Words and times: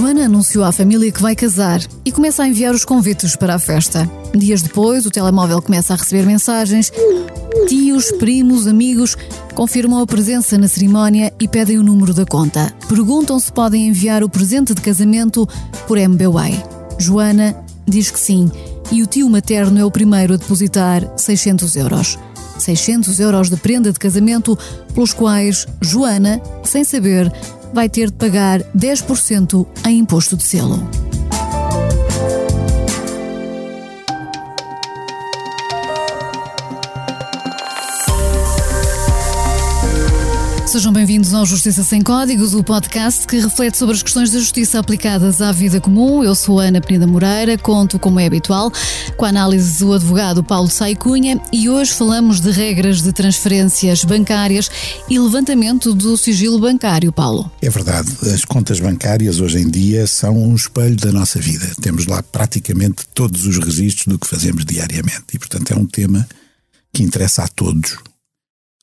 Joana 0.00 0.24
anunciou 0.24 0.64
à 0.64 0.72
família 0.72 1.12
que 1.12 1.20
vai 1.20 1.36
casar 1.36 1.78
e 2.06 2.10
começa 2.10 2.42
a 2.42 2.48
enviar 2.48 2.74
os 2.74 2.86
convites 2.86 3.36
para 3.36 3.56
a 3.56 3.58
festa. 3.58 4.10
Dias 4.34 4.62
depois, 4.62 5.04
o 5.04 5.10
telemóvel 5.10 5.60
começa 5.60 5.92
a 5.92 5.96
receber 5.96 6.24
mensagens. 6.24 6.90
Tios, 7.68 8.10
primos, 8.12 8.66
amigos 8.66 9.14
confirmam 9.54 10.00
a 10.00 10.06
presença 10.06 10.56
na 10.56 10.68
cerimónia 10.68 11.30
e 11.38 11.46
pedem 11.46 11.76
o 11.76 11.82
número 11.82 12.14
da 12.14 12.24
conta. 12.24 12.74
Perguntam 12.88 13.38
se 13.38 13.52
podem 13.52 13.88
enviar 13.88 14.24
o 14.24 14.30
presente 14.30 14.72
de 14.72 14.80
casamento 14.80 15.46
por 15.86 15.98
MBWay. 15.98 16.64
Joana 16.98 17.54
diz 17.86 18.10
que 18.10 18.18
sim 18.18 18.50
e 18.90 19.02
o 19.02 19.06
tio 19.06 19.28
materno 19.28 19.78
é 19.78 19.84
o 19.84 19.90
primeiro 19.90 20.32
a 20.32 20.38
depositar 20.38 21.06
600 21.14 21.76
euros. 21.76 22.18
600 22.58 23.20
euros 23.20 23.50
de 23.50 23.56
prenda 23.56 23.92
de 23.92 23.98
casamento, 23.98 24.58
pelos 24.94 25.12
quais 25.12 25.66
Joana, 25.82 26.40
sem 26.64 26.84
saber, 26.84 27.30
vai 27.72 27.88
ter 27.88 28.06
de 28.06 28.16
pagar 28.16 28.60
10% 28.76 29.66
em 29.86 29.98
imposto 29.98 30.36
de 30.36 30.42
selo. 30.42 30.78
Bem-vindos 41.20 41.34
ao 41.34 41.44
Justiça 41.44 41.84
Sem 41.84 42.00
Códigos, 42.00 42.54
o 42.54 42.64
podcast 42.64 43.26
que 43.26 43.38
reflete 43.38 43.76
sobre 43.76 43.94
as 43.94 44.02
questões 44.02 44.30
da 44.30 44.38
justiça 44.38 44.78
aplicadas 44.78 45.42
à 45.42 45.52
vida 45.52 45.78
comum. 45.78 46.24
Eu 46.24 46.34
sou 46.34 46.58
Ana 46.58 46.80
Peneda 46.80 47.06
Moreira, 47.06 47.58
conto, 47.58 47.98
como 47.98 48.18
é 48.18 48.24
habitual, 48.24 48.72
com 49.18 49.26
a 49.26 49.28
análise 49.28 49.80
do 49.80 49.92
advogado 49.92 50.42
Paulo 50.42 50.70
Saicunha 50.70 51.38
e 51.52 51.68
hoje 51.68 51.92
falamos 51.92 52.40
de 52.40 52.50
regras 52.50 53.02
de 53.02 53.12
transferências 53.12 54.02
bancárias 54.02 54.70
e 55.10 55.18
levantamento 55.18 55.92
do 55.92 56.16
sigilo 56.16 56.58
bancário, 56.58 57.12
Paulo. 57.12 57.52
É 57.60 57.68
verdade, 57.68 58.10
as 58.32 58.46
contas 58.46 58.80
bancárias 58.80 59.40
hoje 59.40 59.58
em 59.58 59.68
dia 59.68 60.06
são 60.06 60.34
um 60.34 60.54
espelho 60.54 60.96
da 60.96 61.12
nossa 61.12 61.38
vida. 61.38 61.70
Temos 61.82 62.06
lá 62.06 62.22
praticamente 62.22 63.02
todos 63.12 63.44
os 63.44 63.58
registros 63.58 64.06
do 64.06 64.18
que 64.18 64.26
fazemos 64.26 64.64
diariamente 64.64 65.24
e, 65.34 65.38
portanto, 65.38 65.70
é 65.70 65.76
um 65.76 65.84
tema 65.84 66.26
que 66.94 67.02
interessa 67.02 67.42
a 67.42 67.48
todos 67.48 67.98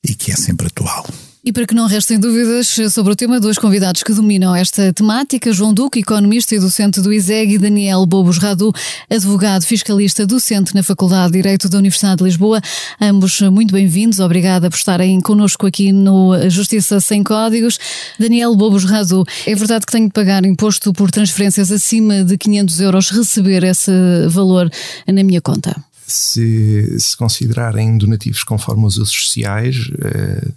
e 0.04 0.14
que 0.14 0.30
é 0.30 0.36
sempre 0.36 0.68
atual. 0.68 1.04
E 1.48 1.52
para 1.52 1.66
que 1.66 1.74
não 1.74 1.86
restem 1.86 2.20
dúvidas 2.20 2.76
sobre 2.92 3.14
o 3.14 3.16
tema, 3.16 3.40
dois 3.40 3.56
convidados 3.56 4.02
que 4.02 4.12
dominam 4.12 4.54
esta 4.54 4.92
temática, 4.92 5.50
João 5.50 5.72
Duque, 5.72 6.00
economista 6.00 6.54
e 6.54 6.58
docente 6.58 7.00
do 7.00 7.10
ISEG, 7.10 7.54
e 7.54 7.58
Daniel 7.58 8.04
Bobos 8.04 8.36
Radu, 8.36 8.70
advogado 9.08 9.64
fiscalista 9.64 10.26
docente 10.26 10.74
na 10.74 10.82
Faculdade 10.82 11.32
de 11.32 11.38
Direito 11.38 11.66
da 11.66 11.78
Universidade 11.78 12.18
de 12.18 12.24
Lisboa. 12.24 12.60
Ambos 13.00 13.40
muito 13.40 13.72
bem-vindos, 13.72 14.20
obrigada 14.20 14.68
por 14.68 14.76
estarem 14.76 15.18
connosco 15.22 15.66
aqui 15.66 15.90
no 15.90 16.50
Justiça 16.50 17.00
Sem 17.00 17.24
Códigos. 17.24 17.78
Daniel 18.18 18.54
Bobos 18.54 18.84
Radu, 18.84 19.24
é 19.46 19.54
verdade 19.54 19.86
que 19.86 19.92
tenho 19.92 20.08
de 20.08 20.12
pagar 20.12 20.44
imposto 20.44 20.92
por 20.92 21.10
transferências 21.10 21.72
acima 21.72 22.24
de 22.24 22.36
500 22.36 22.80
euros, 22.80 23.08
receber 23.08 23.64
esse 23.64 23.90
valor 24.28 24.70
na 25.06 25.24
minha 25.24 25.40
conta? 25.40 25.74
Se, 26.06 26.94
se 27.00 27.16
considerarem 27.16 27.96
donativos 27.96 28.44
conforme 28.44 28.84
os 28.84 28.98
usos 28.98 29.24
sociais, 29.24 29.90
eh, 29.98 30.48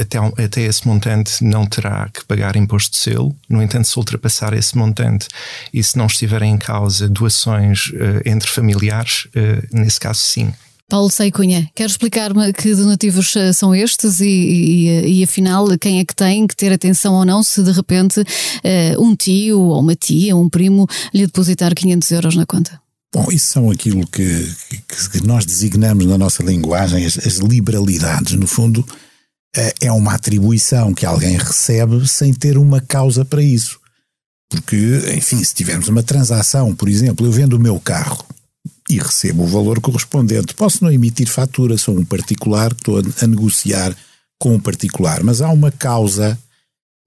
até, 0.00 0.18
até 0.44 0.62
esse 0.62 0.86
montante 0.86 1.42
não 1.42 1.66
terá 1.66 2.08
que 2.12 2.24
pagar 2.24 2.56
imposto 2.56 2.92
de 2.92 2.98
selo. 2.98 3.34
No 3.48 3.62
entanto, 3.62 3.88
se 3.88 3.98
ultrapassar 3.98 4.52
esse 4.54 4.76
montante 4.76 5.28
e 5.72 5.82
se 5.82 5.96
não 5.96 6.06
estiverem 6.06 6.52
em 6.52 6.58
causa 6.58 7.08
doações 7.08 7.88
uh, 7.88 8.22
entre 8.24 8.48
familiares, 8.48 9.26
uh, 9.26 9.66
nesse 9.72 10.00
caso 10.00 10.20
sim. 10.20 10.52
Paulo 10.88 11.10
Seicunha, 11.10 11.68
quer 11.74 11.86
explicar-me 11.86 12.52
que 12.52 12.74
donativos 12.74 13.34
eh, 13.36 13.54
são 13.54 13.74
estes 13.74 14.20
e, 14.20 14.26
e, 14.26 15.18
e, 15.18 15.24
afinal 15.24 15.66
quem 15.78 15.98
é 15.98 16.04
que 16.04 16.14
tem 16.14 16.46
que 16.46 16.54
ter 16.54 16.72
atenção 16.72 17.14
ou 17.14 17.24
não 17.24 17.42
se 17.42 17.62
de 17.62 17.72
repente 17.72 18.20
uh, 18.20 19.02
um 19.02 19.16
tio 19.16 19.60
ou 19.60 19.80
uma 19.80 19.94
tia, 19.94 20.36
um 20.36 20.48
primo 20.48 20.86
lhe 21.12 21.24
depositar 21.24 21.74
500 21.74 22.10
euros 22.10 22.36
na 22.36 22.44
conta? 22.44 22.78
Bom, 23.14 23.26
isso 23.30 23.52
são 23.52 23.70
aquilo 23.70 24.06
que, 24.06 24.52
que, 24.88 25.10
que 25.10 25.26
nós 25.26 25.46
designamos 25.46 26.04
na 26.04 26.18
nossa 26.18 26.42
linguagem 26.42 27.06
as, 27.06 27.16
as 27.16 27.38
liberalidades. 27.38 28.34
No 28.34 28.46
fundo, 28.46 28.84
é 29.80 29.92
uma 29.92 30.14
atribuição 30.14 30.92
que 30.92 31.06
alguém 31.06 31.36
recebe 31.36 32.06
sem 32.08 32.32
ter 32.32 32.58
uma 32.58 32.80
causa 32.80 33.24
para 33.24 33.42
isso. 33.42 33.78
Porque, 34.48 34.76
enfim, 35.16 35.42
se 35.42 35.54
tivermos 35.54 35.88
uma 35.88 36.02
transação, 36.02 36.74
por 36.74 36.88
exemplo, 36.88 37.26
eu 37.26 37.32
vendo 37.32 37.54
o 37.54 37.60
meu 37.60 37.78
carro 37.80 38.24
e 38.88 38.98
recebo 38.98 39.44
o 39.44 39.46
valor 39.46 39.80
correspondente, 39.80 40.54
posso 40.54 40.84
não 40.84 40.92
emitir 40.92 41.28
fatura, 41.28 41.78
sou 41.78 41.98
um 41.98 42.04
particular, 42.04 42.72
estou 42.72 42.98
a 42.98 43.26
negociar 43.26 43.96
com 44.38 44.54
um 44.54 44.60
particular, 44.60 45.22
mas 45.22 45.40
há 45.40 45.48
uma 45.50 45.70
causa 45.70 46.38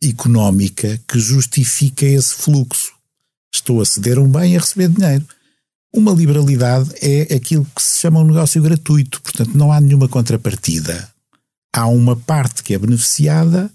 económica 0.04 1.00
que 1.08 1.20
justifica 1.20 2.06
esse 2.06 2.34
fluxo. 2.34 2.94
Estou 3.54 3.82
a 3.82 3.86
ceder 3.86 4.20
um 4.20 4.30
bem 4.30 4.54
e 4.54 4.58
a 4.58 4.60
receber 4.60 4.90
dinheiro. 4.90 5.26
Uma 5.94 6.12
liberalidade 6.12 6.90
é 7.02 7.34
aquilo 7.36 7.66
que 7.76 7.82
se 7.82 8.00
chama 8.00 8.20
um 8.20 8.26
negócio 8.26 8.62
gratuito, 8.62 9.22
portanto 9.22 9.52
não 9.56 9.72
há 9.72 9.80
nenhuma 9.80 10.08
contrapartida 10.08 11.10
há 11.74 11.88
uma 11.88 12.16
parte 12.16 12.64
que 12.64 12.74
é 12.74 12.78
beneficiada 12.78 13.72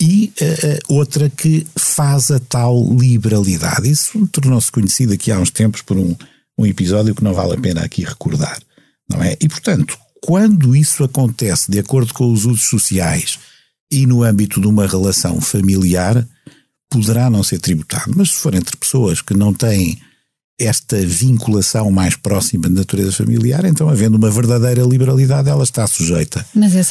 e 0.00 0.32
uh, 0.40 0.94
outra 0.94 1.30
que 1.30 1.66
faz 1.76 2.30
a 2.30 2.38
tal 2.38 2.94
liberalidade. 2.94 3.90
Isso 3.90 4.26
tornou-se 4.28 4.70
conhecido 4.70 5.12
aqui 5.12 5.30
há 5.30 5.38
uns 5.38 5.50
tempos 5.50 5.82
por 5.82 5.96
um, 5.96 6.14
um 6.58 6.66
episódio 6.66 7.14
que 7.14 7.24
não 7.24 7.34
vale 7.34 7.54
a 7.54 7.60
pena 7.60 7.82
aqui 7.82 8.04
recordar, 8.04 8.60
não 9.10 9.22
é? 9.22 9.36
E 9.40 9.48
portanto, 9.48 9.98
quando 10.22 10.76
isso 10.76 11.04
acontece 11.04 11.70
de 11.70 11.78
acordo 11.78 12.12
com 12.12 12.32
os 12.32 12.44
usos 12.44 12.68
sociais 12.68 13.38
e 13.90 14.06
no 14.06 14.22
âmbito 14.22 14.60
de 14.60 14.66
uma 14.66 14.86
relação 14.86 15.40
familiar, 15.40 16.26
poderá 16.90 17.30
não 17.30 17.42
ser 17.42 17.58
tributado. 17.60 18.12
Mas 18.16 18.30
se 18.30 18.40
for 18.40 18.54
entre 18.54 18.76
pessoas 18.76 19.20
que 19.22 19.34
não 19.34 19.52
têm 19.52 20.00
esta 20.58 20.96
vinculação 21.04 21.90
mais 21.90 22.16
próxima 22.16 22.68
de 22.68 22.74
natureza 22.74 23.12
familiar, 23.12 23.64
então, 23.64 23.88
havendo 23.88 24.16
uma 24.16 24.30
verdadeira 24.30 24.82
liberalidade, 24.82 25.48
ela 25.48 25.64
está 25.64 25.86
sujeita 25.86 26.44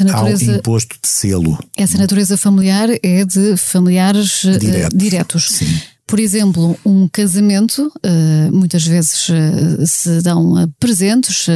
natureza, 0.04 0.52
ao 0.52 0.58
imposto 0.58 0.96
de 1.02 1.08
selo. 1.08 1.58
Essa 1.76 1.98
natureza 1.98 2.38
familiar 2.38 2.90
é 3.02 3.26
de 3.26 3.58
familiares 3.58 4.44
eh, 4.46 4.90
diretos. 4.94 5.48
Sim. 5.50 5.80
Por 6.08 6.20
exemplo, 6.20 6.78
um 6.86 7.08
casamento, 7.08 7.92
uh, 8.06 8.56
muitas 8.56 8.86
vezes 8.86 9.28
uh, 9.30 9.88
se 9.88 10.22
dão 10.22 10.72
presentes 10.80 11.48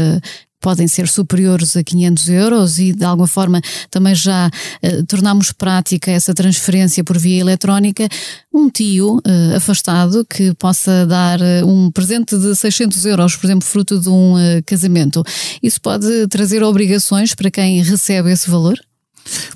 podem 0.59 0.87
ser 0.87 1.07
superiores 1.07 1.75
a 1.77 1.83
500 1.83 2.29
euros 2.29 2.79
e 2.79 2.93
de 2.93 3.03
alguma 3.03 3.27
forma 3.27 3.61
também 3.89 4.13
já 4.13 4.49
eh, 4.81 5.03
tornamos 5.03 5.51
prática 5.51 6.11
essa 6.11 6.33
transferência 6.33 7.03
por 7.03 7.17
via 7.17 7.39
eletrónica, 7.39 8.07
um 8.53 8.69
tio 8.69 9.21
eh, 9.25 9.55
afastado 9.55 10.25
que 10.25 10.53
possa 10.55 11.05
dar 11.05 11.41
eh, 11.41 11.63
um 11.63 11.91
presente 11.91 12.37
de 12.37 12.55
600 12.55 13.05
euros, 13.05 13.35
por 13.35 13.47
exemplo, 13.47 13.67
fruto 13.67 13.99
de 13.99 14.09
um 14.09 14.37
eh, 14.37 14.61
casamento, 14.63 15.23
isso 15.61 15.81
pode 15.81 16.27
trazer 16.27 16.63
obrigações 16.63 17.33
para 17.33 17.49
quem 17.49 17.81
recebe 17.81 18.31
esse 18.31 18.49
valor? 18.49 18.79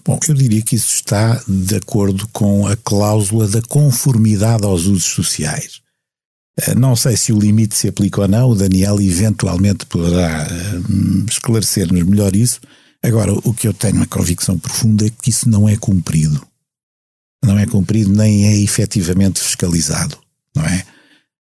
Bom, 0.06 0.20
eu 0.28 0.34
diria 0.34 0.62
que 0.62 0.76
isso 0.76 0.96
está 0.96 1.42
de 1.48 1.76
acordo 1.76 2.28
com 2.32 2.68
a 2.68 2.76
cláusula 2.76 3.48
da 3.48 3.62
conformidade 3.62 4.66
aos 4.66 4.86
usos 4.86 5.06
sociais. 5.06 5.83
Eh, 6.60 6.76
não 6.76 6.96
sei 6.96 7.18
se 7.18 7.34
o 7.34 7.40
limite 7.40 7.76
se 7.76 7.88
aplica 7.88 8.22
ou 8.22 8.28
não, 8.28 8.50
o 8.50 8.56
Daniel 8.56 9.02
eventualmente 9.02 9.86
poderá 9.86 10.48
uh, 10.48 11.26
esclarecer-nos 11.30 12.04
melhor 12.04 12.36
isso. 12.36 12.60
Agora, 13.02 13.34
o 13.34 13.54
que 13.54 13.68
eu 13.68 13.74
tenho 13.74 13.96
uma 13.96 14.08
convicção 14.08 14.58
profunda 14.58 15.06
é 15.06 15.10
que 15.10 15.30
isso 15.30 15.50
não 15.50 15.68
é 15.68 15.76
cumprido. 15.76 16.46
Não 17.44 17.58
é 17.58 17.66
cumprido 17.66 18.14
nem 18.14 18.48
é 18.48 18.58
efetivamente 18.62 19.42
fiscalizado, 19.42 20.18
não 20.56 20.64
é? 20.64 20.86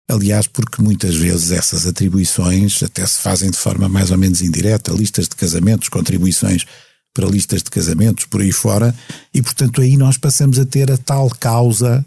Aliás, 0.09 0.47
porque 0.47 0.81
muitas 0.81 1.15
vezes 1.15 1.51
essas 1.51 1.85
atribuições 1.85 2.81
até 2.81 3.05
se 3.05 3.19
fazem 3.19 3.51
de 3.51 3.57
forma 3.57 3.87
mais 3.87 4.11
ou 4.11 4.17
menos 4.17 4.41
indireta, 4.41 4.91
listas 4.91 5.29
de 5.29 5.35
casamentos, 5.35 5.87
contribuições 5.89 6.65
para 7.13 7.27
listas 7.27 7.61
de 7.61 7.69
casamentos, 7.69 8.25
por 8.25 8.41
aí 8.41 8.51
fora, 8.51 8.95
e 9.33 9.41
portanto 9.41 9.81
aí 9.81 9.95
nós 9.95 10.17
passamos 10.17 10.57
a 10.57 10.65
ter 10.65 10.91
a 10.91 10.97
tal 10.97 11.29
causa 11.29 12.03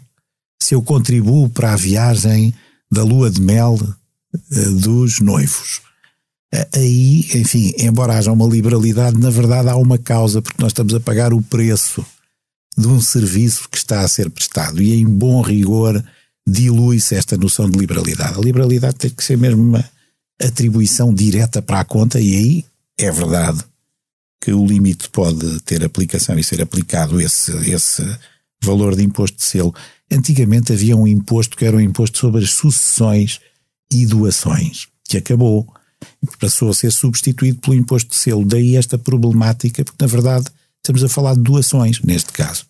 se 0.61 0.75
eu 0.75 0.81
contribuo 0.81 1.47
para 1.49 1.73
a 1.73 1.75
viagem 1.75 2.53
da 2.91 3.03
lua 3.03 3.29
de 3.29 3.41
mel 3.41 3.73
uh, 3.73 4.71
dos 4.79 5.19
noivos. 5.19 5.81
Uh, 6.53 6.67
aí, 6.75 7.19
enfim, 7.35 7.73
embora 7.77 8.17
haja 8.17 8.31
uma 8.31 8.47
liberalidade, 8.47 9.19
na 9.19 9.29
verdade 9.29 9.69
há 9.69 9.75
uma 9.75 9.97
causa, 9.97 10.41
porque 10.41 10.61
nós 10.61 10.71
estamos 10.71 10.93
a 10.93 10.99
pagar 10.99 11.33
o 11.33 11.41
preço 11.41 12.05
de 12.77 12.87
um 12.87 13.01
serviço 13.01 13.69
que 13.69 13.77
está 13.77 14.01
a 14.01 14.07
ser 14.07 14.29
prestado. 14.29 14.81
E 14.81 14.93
em 14.93 15.05
bom 15.05 15.41
rigor 15.41 16.03
dilui-se 16.47 17.15
esta 17.15 17.37
noção 17.37 17.69
de 17.69 17.77
liberalidade. 17.77 18.37
A 18.37 18.41
liberalidade 18.41 18.95
tem 18.95 19.09
que 19.09 19.23
ser 19.23 19.37
mesmo 19.37 19.61
uma 19.63 19.83
atribuição 20.41 21.13
direta 21.13 21.61
para 21.61 21.79
a 21.79 21.85
conta, 21.85 22.19
e 22.19 22.35
aí 22.35 22.65
é 22.97 23.11
verdade 23.11 23.63
que 24.41 24.53
o 24.53 24.65
limite 24.65 25.09
pode 25.09 25.59
ter 25.61 25.83
aplicação 25.83 26.37
e 26.37 26.43
ser 26.43 26.61
aplicado 26.61 27.19
esse, 27.19 27.51
esse 27.69 28.03
valor 28.63 28.95
de 28.95 29.03
imposto 29.03 29.37
de 29.37 29.43
selo. 29.43 29.73
Antigamente 30.11 30.71
havia 30.71 30.95
um 30.95 31.07
imposto 31.07 31.57
que 31.57 31.65
era 31.65 31.77
um 31.77 31.81
imposto 31.81 32.17
sobre 32.17 32.43
as 32.43 32.51
sucessões 32.51 33.39
e 33.91 34.05
doações, 34.05 34.87
que 35.07 35.17
acabou. 35.17 35.67
Passou 36.39 36.69
a 36.69 36.73
ser 36.73 36.91
substituído 36.91 37.59
pelo 37.59 37.75
imposto 37.75 38.09
de 38.09 38.15
selo. 38.15 38.45
Daí 38.45 38.75
esta 38.75 38.97
problemática, 38.97 39.83
porque 39.83 40.03
na 40.03 40.07
verdade 40.07 40.45
estamos 40.77 41.03
a 41.03 41.09
falar 41.09 41.35
de 41.35 41.41
doações, 41.41 42.01
neste 42.01 42.31
caso. 42.31 42.65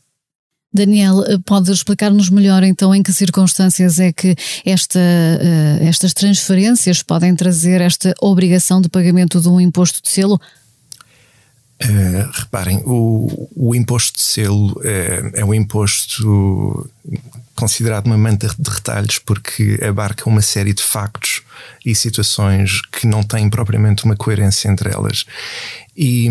Daniel, 0.75 1.23
eh, 1.23 1.37
pode 1.45 1.71
explicar-nos 1.71 2.29
melhor 2.29 2.61
então 2.61 2.93
em 2.93 3.01
que 3.01 3.13
circunstâncias 3.13 3.97
é 3.97 4.11
que 4.11 4.35
esta, 4.65 4.99
uh, 4.99 5.83
estas 5.87 6.13
transferências 6.13 7.01
podem 7.01 7.33
trazer 7.33 7.79
esta 7.79 8.13
obrigação 8.21 8.81
de 8.81 8.89
pagamento 8.89 9.39
de 9.39 9.47
um 9.47 9.61
imposto 9.61 10.01
de 10.01 10.09
selo? 10.09 10.39
Uh, 11.83 12.31
reparem, 12.31 12.81
o, 12.85 13.49
o, 13.53 13.75
imposto 13.75 14.17
de 14.17 14.21
selo 14.23 14.81
é, 14.81 15.41
é 15.41 15.45
um 15.45 15.53
imposto 15.53 16.89
considerado 17.53 18.05
uma 18.05 18.17
manta 18.17 18.47
de 18.47 18.69
retalhos 18.69 19.19
porque 19.19 19.77
abarca 19.85 20.29
uma 20.29 20.41
série 20.41 20.73
de 20.73 20.81
factos 20.81 21.41
e 21.85 21.93
situações 21.93 22.81
que 22.81 23.05
não 23.05 23.23
têm 23.23 23.49
propriamente 23.49 24.05
uma 24.05 24.15
coerência 24.15 24.69
entre 24.69 24.89
elas. 24.89 25.25
E, 25.95 26.29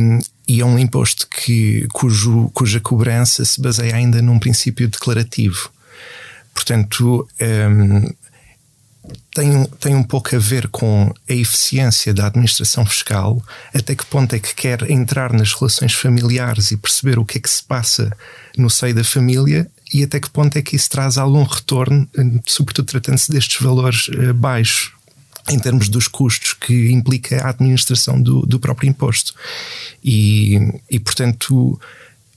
e 0.48 0.60
é 0.60 0.64
um 0.64 0.78
imposto 0.78 1.26
que, 1.28 1.86
cujo, 1.92 2.50
cuja 2.54 2.80
cobrança 2.80 3.44
se 3.44 3.60
baseia 3.60 3.96
ainda 3.96 4.22
num 4.22 4.38
princípio 4.38 4.88
declarativo. 4.88 5.70
Portanto, 6.54 7.28
um, 7.40 8.14
tem, 9.34 9.64
tem 9.80 9.94
um 9.94 10.02
pouco 10.02 10.34
a 10.34 10.38
ver 10.38 10.68
com 10.68 11.12
a 11.28 11.32
eficiência 11.32 12.14
da 12.14 12.26
administração 12.26 12.86
fiscal, 12.86 13.42
até 13.74 13.94
que 13.94 14.06
ponto 14.06 14.34
é 14.34 14.38
que 14.38 14.54
quer 14.54 14.90
entrar 14.90 15.32
nas 15.32 15.52
relações 15.52 15.92
familiares 15.92 16.70
e 16.70 16.76
perceber 16.76 17.18
o 17.18 17.24
que 17.24 17.38
é 17.38 17.40
que 17.40 17.50
se 17.50 17.62
passa 17.62 18.16
no 18.56 18.70
seio 18.70 18.94
da 18.94 19.04
família 19.04 19.68
e 19.92 20.02
até 20.02 20.18
que 20.18 20.30
ponto 20.30 20.56
é 20.56 20.62
que 20.62 20.76
isso 20.76 20.88
traz 20.88 21.18
algum 21.18 21.42
retorno, 21.42 22.08
sobretudo 22.46 22.86
tratando-se 22.86 23.30
destes 23.30 23.60
valores 23.60 24.08
uh, 24.08 24.32
baixos 24.32 24.92
em 25.50 25.58
termos 25.58 25.88
dos 25.88 26.08
custos 26.08 26.54
que 26.54 26.90
implica 26.90 27.44
a 27.44 27.50
administração 27.50 28.20
do, 28.20 28.46
do 28.46 28.58
próprio 28.58 28.88
imposto. 28.88 29.34
E, 30.02 30.58
e, 30.90 30.98
portanto, 30.98 31.78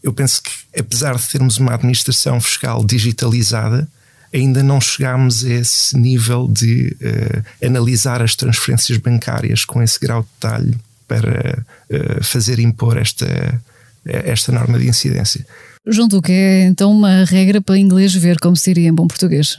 eu 0.03 0.11
penso 0.11 0.41
que, 0.43 0.51
apesar 0.77 1.15
de 1.15 1.27
termos 1.27 1.57
uma 1.57 1.73
administração 1.73 2.41
fiscal 2.41 2.83
digitalizada, 2.83 3.87
ainda 4.33 4.63
não 4.63 4.79
chegámos 4.79 5.43
a 5.45 5.49
esse 5.49 5.97
nível 5.97 6.47
de 6.47 6.95
uh, 7.01 7.65
analisar 7.65 8.21
as 8.21 8.35
transferências 8.35 8.97
bancárias 8.97 9.65
com 9.65 9.81
esse 9.81 9.99
grau 9.99 10.21
de 10.21 10.29
detalhe 10.33 10.77
para 11.07 11.63
uh, 11.91 12.23
fazer 12.23 12.59
impor 12.59 12.97
esta, 12.97 13.61
esta 14.05 14.51
norma 14.51 14.77
de 14.77 14.87
incidência. 14.87 15.45
João 15.85 16.07
Duque, 16.07 16.31
é 16.31 16.65
então 16.65 16.91
uma 16.91 17.23
regra 17.23 17.61
para 17.61 17.77
inglês 17.77 18.13
ver 18.13 18.37
como 18.39 18.55
seria 18.55 18.89
em 18.89 18.93
bom 18.93 19.07
português? 19.07 19.57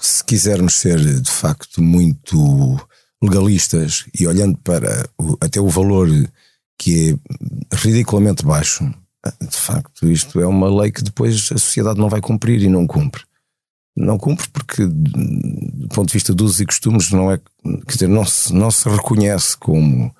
Se 0.00 0.22
quisermos 0.22 0.74
ser 0.74 0.98
de 0.98 1.30
facto 1.30 1.82
muito 1.82 2.78
legalistas 3.20 4.04
e 4.18 4.26
olhando 4.28 4.56
para 4.58 5.08
o, 5.18 5.36
até 5.40 5.60
o 5.60 5.68
valor 5.68 6.08
que 6.78 7.10
é 7.10 7.76
ridiculamente 7.76 8.44
baixo, 8.44 8.84
de 9.40 9.56
facto, 9.56 10.10
isto 10.10 10.40
é 10.40 10.46
uma 10.46 10.70
lei 10.80 10.92
que 10.92 11.02
depois 11.02 11.50
a 11.52 11.58
sociedade 11.58 11.98
não 11.98 12.08
vai 12.08 12.20
cumprir 12.20 12.62
e 12.62 12.68
não 12.68 12.86
cumpre. 12.86 13.22
Não 14.00 14.16
cumpre 14.16 14.48
porque, 14.48 14.86
do 14.86 15.88
ponto 15.88 16.06
de 16.08 16.12
vista 16.12 16.32
dos 16.32 16.50
usos 16.50 16.60
e 16.60 16.66
costumes, 16.66 17.10
não 17.10 17.32
é, 17.32 17.38
quer 17.86 17.94
dizer, 17.94 18.08
não 18.08 18.24
se, 18.24 18.52
não 18.54 18.70
se 18.70 18.88
reconhece 18.88 19.56
como 19.56 20.14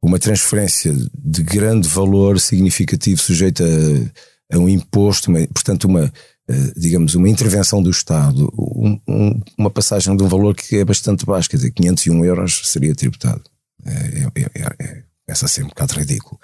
uma 0.00 0.18
transferência 0.18 0.94
de 1.14 1.42
grande 1.42 1.88
valor 1.88 2.38
significativo 2.38 3.20
sujeita 3.20 3.64
a, 3.64 4.56
a 4.56 4.58
um 4.58 4.68
imposto, 4.68 5.30
uma, 5.30 5.44
portanto, 5.48 5.84
uma, 5.86 6.12
eh, 6.48 6.72
digamos, 6.76 7.16
uma 7.16 7.28
intervenção 7.28 7.82
do 7.82 7.90
Estado, 7.90 8.52
um, 8.56 9.00
um, 9.08 9.40
uma 9.58 9.70
passagem 9.70 10.16
de 10.16 10.22
um 10.22 10.28
valor 10.28 10.54
que 10.54 10.76
é 10.76 10.84
bastante 10.84 11.26
baixo, 11.26 11.50
quer 11.50 11.56
dizer, 11.56 11.72
501 11.72 12.24
euros 12.24 12.62
seria 12.64 12.94
tributado. 12.94 13.42
É, 13.84 13.90
é, 13.90 14.42
é, 14.42 14.50
é, 14.54 14.84
é 14.84 15.02
essa 15.26 15.48
ser 15.48 15.64
um 15.64 15.68
bocado 15.68 15.94
ridículo. 15.94 16.38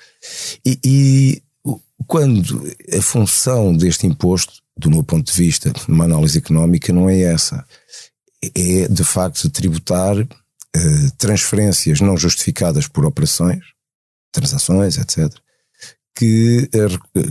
E, 0.67 0.81
e, 0.85 1.43
quando 2.07 2.69
a 2.93 3.01
função 3.01 3.77
deste 3.77 4.07
imposto, 4.07 4.55
do 4.83 4.91
meu 4.91 5.03
ponto 5.03 5.33
de 5.33 5.39
vista, 5.39 5.73
numa 5.89 6.05
análise 6.05 6.39
económica, 6.39 6.93
não 6.93 7.09
é 7.09 7.21
essa. 7.21 7.65
É, 8.43 8.89
de 8.89 9.05
facto, 9.05 9.49
tributar 9.49 10.17
uh, 10.19 11.11
transferências 11.17 12.01
não 12.01 12.17
justificadas 12.17 12.89
por 12.89 13.07
operações, 13.07 13.65
transações, 14.33 14.99
etc., 14.99 15.33
que, 16.15 16.69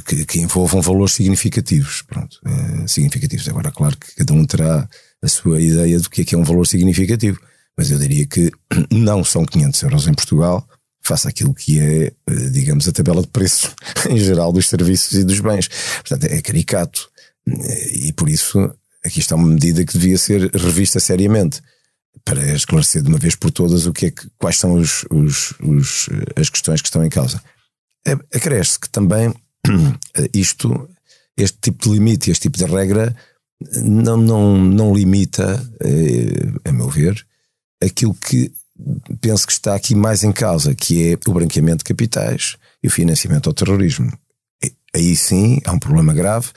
que, 0.08 0.26
que 0.26 0.40
envolvam 0.40 0.82
valores 0.82 1.14
significativos. 1.14 2.02
Pronto, 2.02 2.40
uh, 2.46 2.88
significativos. 2.88 3.48
Agora, 3.48 3.72
claro 3.72 3.98
que 3.98 4.16
cada 4.16 4.34
um 4.34 4.46
terá 4.46 4.90
a 5.22 5.28
sua 5.28 5.62
ideia 5.62 6.00
do 6.00 6.10
que 6.10 6.22
é 6.22 6.26
que 6.26 6.34
é 6.34 6.38
um 6.38 6.44
valor 6.44 6.66
significativo, 6.66 7.40
mas 7.78 7.92
eu 7.92 8.00
diria 8.00 8.26
que 8.26 8.50
não 8.90 9.24
são 9.24 9.46
500 9.46 9.84
euros 9.84 10.08
em 10.08 10.14
Portugal, 10.14 10.68
face 11.02 11.28
àquilo 11.28 11.54
que 11.54 11.80
é, 11.80 12.06
eh, 12.06 12.50
digamos, 12.52 12.88
a 12.88 12.92
tabela 12.92 13.22
de 13.22 13.28
preços 13.28 13.74
em 14.10 14.18
geral 14.18 14.54
dos 14.54 14.70
serviços 14.70 15.14
e 15.14 15.24
dos 15.24 15.40
bens. 15.40 15.68
Portanto, 16.08 16.26
é 16.26 16.42
caricato. 16.42 17.10
E 17.48 18.14
por 18.14 18.30
isso, 18.30 18.60
aqui 19.04 19.20
está 19.20 19.36
uma 19.36 19.48
medida 19.48 19.86
que 19.86 19.98
devia 19.98 20.18
ser 20.18 20.50
revista 20.52 21.00
seriamente 21.00 21.62
para 22.24 22.54
esclarecer 22.54 23.02
de 23.02 23.08
uma 23.08 23.18
vez 23.18 23.36
por 23.36 23.52
todas 23.52 23.86
o 23.86 23.94
que 23.94 24.08
é 24.08 24.12
que, 24.12 24.30
quais 24.38 24.58
são 24.58 24.74
os, 24.74 25.06
os, 25.10 25.54
os 25.62 26.10
as 26.36 26.50
questões 26.50 26.82
que 26.82 26.88
estão 26.88 27.04
em 27.04 27.10
causa. 27.10 27.42
Acresce 28.34 28.80
que 28.80 28.90
também 28.90 29.34
isto, 30.34 30.90
este 31.38 31.58
tipo 31.62 31.84
de 31.84 31.90
limite, 31.92 32.32
este 32.32 32.44
tipo 32.44 32.58
de 32.58 32.66
regra, 32.66 33.16
não, 33.84 34.18
não, 34.18 34.58
não 34.58 34.94
limita, 34.94 35.62
eh, 35.82 36.70
a 36.70 36.72
meu 36.72 36.90
ver, 36.90 37.26
aquilo 37.82 38.14
que 38.14 38.52
penso 39.20 39.46
que 39.46 39.54
está 39.54 39.76
aqui 39.76 39.94
mais 39.94 40.24
em 40.24 40.32
causa, 40.32 40.74
que 40.74 41.12
é 41.12 41.18
o 41.28 41.34
branqueamento 41.34 41.80
de 41.80 41.84
capitais 41.86 42.58
e 42.84 42.88
o 42.88 42.92
financiamento 42.92 43.48
ao 43.48 43.54
terrorismo. 43.54 44.12
Aí 44.94 45.16
sim 45.16 45.60
há 45.66 45.72
um 45.72 45.80
problema 45.80 46.14
grave, 46.14 46.50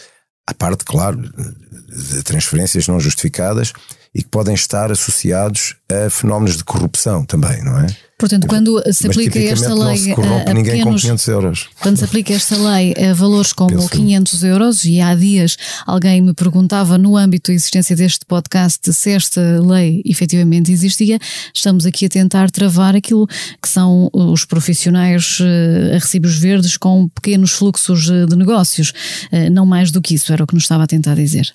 à 0.47 0.55
parte, 0.55 0.85
claro, 0.85 1.19
de 1.19 2.23
transferências 2.23 2.87
não 2.87 3.01
justificadas 3.01 3.73
e 4.15 4.23
que 4.23 4.29
podem 4.29 4.55
estar 4.55 4.93
associados 4.93 5.77
a 5.91 6.09
fenómenos 6.09 6.57
de 6.57 6.65
corrupção 6.65 7.25
também, 7.25 7.63
não 7.65 7.79
é? 7.79 7.87
Portanto, 8.17 8.47
quando 8.47 8.81
se 8.93 9.09
aplica 9.09 9.39
esta 9.41 9.75
lei. 9.75 9.97
Se 9.97 10.15
corrompe 10.15 10.51
a, 10.51 10.55
ninguém 10.55 10.79
pequenos, 10.79 11.03
com 11.03 11.09
500 11.09 11.29
euros. 11.29 11.69
Quando 11.81 11.97
se 11.97 12.05
aplica 12.05 12.33
esta 12.33 12.57
lei 12.57 12.95
a 12.95 13.13
valores 13.13 13.53
como 13.53 13.71
Penso. 13.71 13.91
500 13.91 14.45
euros, 14.45 14.85
e 14.85 15.01
há 15.01 15.15
dias 15.15 15.57
alguém 15.85 16.21
me 16.21 16.33
perguntava 16.33 16.97
no 16.97 17.17
âmbito 17.17 17.51
da 17.51 17.55
existência 17.55 17.97
deste 17.97 18.25
podcast 18.25 18.93
se 18.93 19.11
esta 19.11 19.61
lei 19.61 20.01
efetivamente 20.07 20.71
existia, 20.71 21.19
estamos 21.53 21.85
aqui 21.85 22.07
a 22.07 22.09
tentar 22.09 22.51
travar 22.51 22.95
aquilo 22.95 23.27
que 23.61 23.69
são 23.69 24.09
os 24.13 24.45
profissionais 24.45 25.39
eh, 25.41 25.97
a 25.97 25.99
recibos 25.99 26.39
verdes 26.39 26.77
com 26.77 27.09
pequenos 27.09 27.51
fluxos 27.51 28.09
eh, 28.09 28.27
de 28.27 28.37
negócios. 28.37 28.93
Eh, 29.33 29.51
não 29.51 29.67
mais 29.67 29.91
do 29.91 30.01
que 30.01 30.15
isso, 30.15 30.33
era 30.33 30.45
o 30.45 30.47
que 30.47 30.55
nos 30.55 30.65
estava 30.65 30.85
a 30.85 30.87
tentar 30.87 31.17
dizer. 31.17 31.53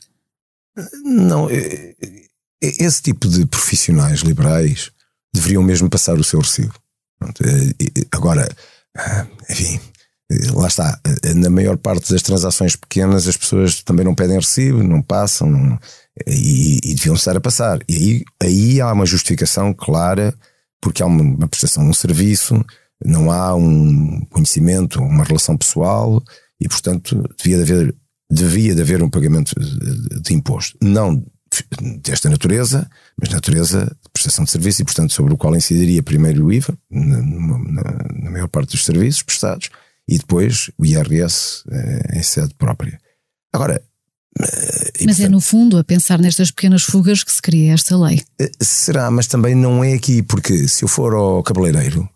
Não, 1.03 1.49
esse 2.61 3.01
tipo 3.01 3.27
de 3.27 3.45
profissionais 3.45 4.19
liberais 4.19 4.91
deveriam 5.33 5.63
mesmo 5.63 5.89
passar 5.89 6.17
o 6.19 6.23
seu 6.23 6.39
recibo. 6.39 6.73
Agora, 8.11 8.49
ah, 8.97 9.27
enfim, 9.49 9.79
lá 10.53 10.67
está. 10.67 10.99
Na 11.35 11.49
maior 11.49 11.77
parte 11.77 12.11
das 12.11 12.21
transações 12.21 12.75
pequenas, 12.75 13.27
as 13.27 13.37
pessoas 13.37 13.81
também 13.83 14.05
não 14.05 14.15
pedem 14.15 14.37
recibo, 14.37 14.83
não 14.83 15.01
passam 15.01 15.49
não, 15.49 15.79
e, 16.27 16.79
e, 16.83 16.95
deviam 16.95 17.15
estar 17.15 17.35
a 17.35 17.41
passar. 17.41 17.79
E 17.87 17.95
aí, 17.95 18.23
aí 18.41 18.81
há 18.81 18.91
uma 18.91 19.05
justificação 19.05 19.73
clara, 19.73 20.33
porque 20.81 21.01
há 21.01 21.05
uma, 21.05 21.21
uma 21.21 21.47
prestação 21.47 21.83
de 21.83 21.89
um 21.89 21.93
serviço, 21.93 22.63
não 23.03 23.31
há 23.31 23.55
um 23.55 24.25
conhecimento, 24.29 25.01
uma 25.01 25.23
relação 25.23 25.57
pessoal, 25.57 26.21
e 26.59 26.67
portanto 26.67 27.23
devia 27.37 27.63
de 27.63 27.71
haver, 27.71 27.95
devia 28.29 28.75
de 28.75 28.81
haver 28.81 29.01
um 29.01 29.09
pagamento 29.09 29.53
de 30.21 30.33
imposto. 30.33 30.77
Não 30.81 31.23
desta 32.01 32.29
natureza, 32.29 32.89
mas 33.17 33.29
natureza 33.29 33.85
de 33.85 34.09
prestação 34.11 34.45
de 34.45 34.51
serviço 34.51 34.81
e, 34.81 34.85
portanto, 34.85 35.13
sobre 35.13 35.33
o 35.33 35.37
qual 35.37 35.55
incidiria 35.55 36.03
primeiro 36.03 36.45
o 36.45 36.53
IVA, 36.53 36.77
na, 36.89 37.21
na, 37.21 37.83
na 38.23 38.31
maior 38.31 38.47
parte 38.47 38.71
dos 38.71 38.85
serviços 38.85 39.23
prestados, 39.23 39.69
e 40.07 40.17
depois 40.17 40.71
o 40.77 40.85
IRS 40.85 41.63
eh, 41.71 42.17
em 42.17 42.23
sede 42.23 42.53
própria. 42.55 42.99
Agora. 43.53 43.81
Eh, 44.39 44.91
mas 45.05 45.17
portanto, 45.17 45.21
é 45.21 45.29
no 45.29 45.41
fundo 45.41 45.77
a 45.77 45.83
pensar 45.83 46.19
nestas 46.19 46.51
pequenas 46.51 46.83
fugas 46.83 47.23
que 47.23 47.31
se 47.31 47.41
cria 47.41 47.73
esta 47.73 47.97
lei. 47.97 48.23
Eh, 48.39 48.51
será, 48.59 49.11
mas 49.11 49.27
também 49.27 49.53
não 49.53 49.83
é 49.83 49.93
aqui, 49.93 50.23
porque 50.23 50.67
se 50.67 50.83
eu 50.83 50.87
for 50.87 51.13
ao 51.13 51.43
cabeleireiro 51.43 52.09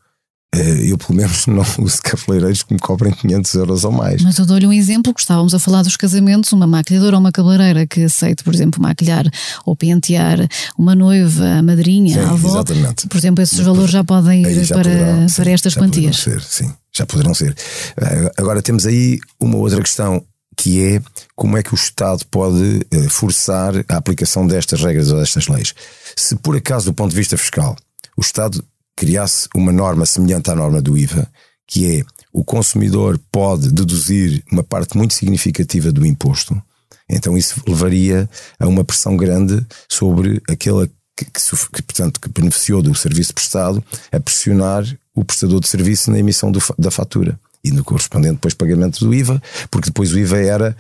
eu 0.54 0.98
pelo 0.98 1.16
menos 1.16 1.46
não 1.48 1.66
uso 1.80 2.02
cabeleireiros 2.02 2.64
que 2.64 2.74
me 2.74 2.80
cobrem 2.80 3.14
500 3.14 3.54
euros 3.56 3.84
ou 3.84 3.92
mais. 3.92 4.22
Mas 4.22 4.38
eu 4.38 4.46
dou-lhe 4.46 4.68
um 4.68 4.74
exemplo, 4.74 5.14
que 5.14 5.22
estávamos 5.22 5.54
a 5.54 5.60
falar 5.60 5.84
dos 5.84 5.98
casamentos, 5.98 6.52
uma 6.54 6.68
maquilhadora 6.68 7.16
ou 7.16 7.20
uma 7.20 7.32
cabeleireira 7.32 7.88
que 7.88 8.04
aceite, 8.04 8.44
por 8.44 8.54
exemplo, 8.54 8.82
maquilhar 8.82 9.26
ou 9.66 9.76
pentear 9.76 10.48
uma 10.78 10.96
noiva, 10.96 11.46
a 11.46 11.64
madrinha, 11.64 12.16
sim, 12.16 12.20
a 12.20 12.32
avó. 12.32 12.50
Exatamente. 12.50 13.08
Por 13.08 13.18
exemplo, 13.18 13.44
esses 13.44 13.60
valores 13.60 13.92
já 13.92 14.04
podem 14.04 14.42
ir 14.42 14.68
para, 14.68 14.84
poderão, 14.84 15.28
para 15.36 15.52
estas 15.52 15.74
já 15.74 15.82
quantias. 15.82 16.18
Ser, 16.18 16.42
sim, 16.42 16.72
já 16.92 17.06
poderão 17.06 17.34
ser. 17.34 17.56
Eh, 17.98 18.32
agora 18.38 18.62
temos 18.62 18.86
aí 18.86 19.20
uma 19.40 19.58
outra 19.58 19.82
questão 19.82 20.24
que 20.56 20.84
é 20.84 21.02
como 21.36 21.58
é 21.58 21.64
que 21.64 21.74
o 21.74 21.76
Estado 21.76 22.26
pode 22.30 22.86
eh, 22.92 23.10
forçar 23.10 23.74
a 23.90 23.98
aplicação 23.98 24.46
destas 24.46 24.82
regras 24.82 25.12
ou 25.12 25.20
destas 25.20 25.48
leis. 25.48 25.74
Se 26.16 26.36
por 26.36 26.56
acaso, 26.56 26.86
do 26.86 26.94
ponto 26.94 27.10
de 27.10 27.18
vista 27.18 27.38
fiscal, 27.38 27.76
o 28.16 28.22
Estado 28.22 28.64
criasse 28.96 29.48
uma 29.56 29.72
norma 29.72 30.06
semelhante 30.06 30.52
à 30.52 30.56
norma 30.56 30.82
do 30.82 30.98
IVA, 30.98 31.28
que 31.68 32.00
é 32.00 32.04
o 32.32 32.44
consumidor 32.44 33.20
pode 33.32 33.72
deduzir 33.72 34.44
uma 34.52 34.64
parte 34.64 34.98
muito 34.98 35.14
significativa 35.14 35.92
do 35.92 36.06
imposto, 36.06 36.62
então 37.10 37.38
isso 37.38 37.62
levaria 37.68 38.30
a 38.60 38.68
uma 38.68 38.84
pressão 38.84 39.16
grande 39.16 39.66
sobre 39.90 40.42
aquele 40.50 40.90
que, 41.16 41.26
que, 41.26 41.32
que, 41.32 41.82
portanto, 41.84 42.20
que 42.20 42.30
beneficiou 42.30 42.82
do 42.82 42.96
serviço 42.96 43.34
prestado 43.34 43.84
a 44.12 44.20
pressionar 44.20 44.84
o 45.14 45.24
prestador 45.24 45.60
de 45.60 45.68
serviço 45.68 46.10
na 46.12 46.20
emissão 46.20 46.52
do, 46.52 46.60
da 46.78 46.90
fatura 46.90 47.40
e 47.64 47.72
no 47.72 47.84
correspondente 47.84 48.36
depois 48.36 48.54
pagamento 48.54 49.00
do 49.00 49.14
IVA, 49.14 49.42
porque 49.72 49.90
depois 49.90 50.12
o 50.12 50.20
IVA 50.20 50.38
era, 50.38 50.78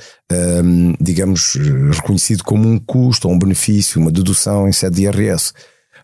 hum, 0.63 0.93
digamos, 0.99 1.55
reconhecido 1.91 2.43
como 2.43 2.67
um 2.67 2.77
custo 2.77 3.27
ou 3.27 3.33
um 3.33 3.39
benefício, 3.39 4.01
uma 4.01 4.11
dedução 4.11 4.67
em 4.67 4.73
sede 4.73 4.97
de 4.97 5.03
IRS. 5.03 5.53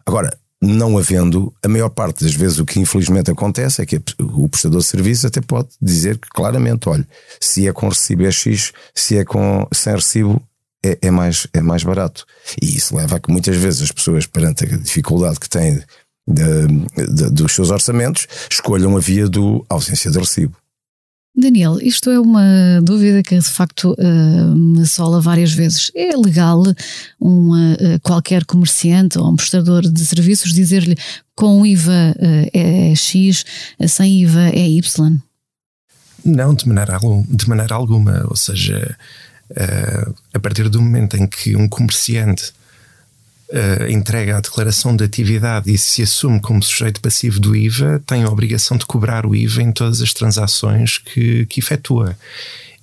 Agora, 0.05 0.37
não 0.61 0.97
havendo, 0.97 1.53
a 1.63 1.67
maior 1.67 1.89
parte 1.89 2.23
das 2.23 2.33
vezes 2.33 2.59
o 2.59 2.65
que 2.65 2.79
infelizmente 2.79 3.31
acontece 3.31 3.81
é 3.81 3.85
que 3.85 4.01
o 4.19 4.49
prestador 4.49 4.81
de 4.81 4.85
serviço 4.85 5.25
até 5.25 5.39
pode 5.39 5.69
dizer 5.81 6.17
que 6.17 6.27
claramente, 6.29 6.89
olha, 6.89 7.07
se 7.39 7.67
é 7.67 7.71
com 7.71 7.87
recibo 7.87 8.25
é 8.25 8.31
X, 8.31 8.73
se 8.93 9.17
é 9.17 9.23
com 9.23 9.65
sem 9.71 9.93
recibo 9.95 10.41
é, 10.83 10.97
é, 11.01 11.11
mais, 11.11 11.47
é 11.53 11.61
mais 11.61 11.83
barato. 11.83 12.25
E 12.61 12.75
isso 12.75 12.95
leva 12.95 13.15
a 13.15 13.19
que 13.19 13.31
muitas 13.31 13.55
vezes 13.55 13.83
as 13.83 13.91
pessoas, 13.91 14.25
perante 14.25 14.65
a 14.65 14.77
dificuldade 14.77 15.39
que 15.39 15.49
têm 15.49 15.81
de, 16.27 16.67
de, 17.07 17.29
dos 17.29 17.53
seus 17.53 17.69
orçamentos, 17.69 18.27
escolham 18.51 18.95
a 18.97 18.99
via 18.99 19.27
do 19.27 19.65
ausência 19.69 20.11
de 20.11 20.19
recibo. 20.19 20.55
Daniel, 21.35 21.79
isto 21.81 22.09
é 22.09 22.19
uma 22.19 22.81
dúvida 22.81 23.23
que 23.23 23.37
de 23.37 23.49
facto 23.49 23.95
uh, 23.97 24.55
me 24.55 24.85
sola 24.85 25.21
várias 25.21 25.53
vezes. 25.53 25.91
É 25.95 26.15
legal 26.15 26.63
um, 27.21 27.51
uh, 27.53 27.99
qualquer 28.01 28.43
comerciante 28.45 29.17
ou 29.17 29.29
um 29.29 29.35
prestador 29.35 29.83
de 29.83 30.05
serviços 30.05 30.53
dizer-lhe 30.53 30.97
com 31.35 31.65
IVA 31.65 32.15
uh, 32.17 32.49
é 32.53 32.95
X, 32.95 33.45
sem 33.87 34.21
IVA 34.23 34.49
é 34.49 34.67
Y? 34.67 35.17
Não, 36.25 36.53
de 36.53 36.67
maneira, 36.67 36.99
de 37.29 37.47
maneira 37.47 37.75
alguma. 37.75 38.25
Ou 38.27 38.35
seja, 38.35 38.97
a 40.33 40.39
partir 40.39 40.67
do 40.67 40.81
momento 40.81 41.15
em 41.15 41.25
que 41.25 41.55
um 41.55 41.69
comerciante 41.69 42.51
uh, 43.51 43.89
entrega 43.89 44.37
a 44.37 44.41
declaração 44.41 44.95
de 44.95 45.03
atividade 45.03 45.71
e 45.71 45.77
se 45.77 46.01
assume 46.01 46.39
como 46.39 46.63
sujeito 46.63 47.01
passivo 47.01 47.39
do 47.39 47.55
IVA, 47.55 48.01
tem 48.05 48.23
a 48.23 48.29
obrigação 48.29 48.77
de 48.77 48.85
cobrar 48.85 49.25
o 49.25 49.35
IVA 49.35 49.61
em 49.61 49.71
todas 49.71 50.01
as 50.01 50.13
transações 50.13 50.97
que, 50.97 51.45
que 51.45 51.59
efetua. 51.59 52.17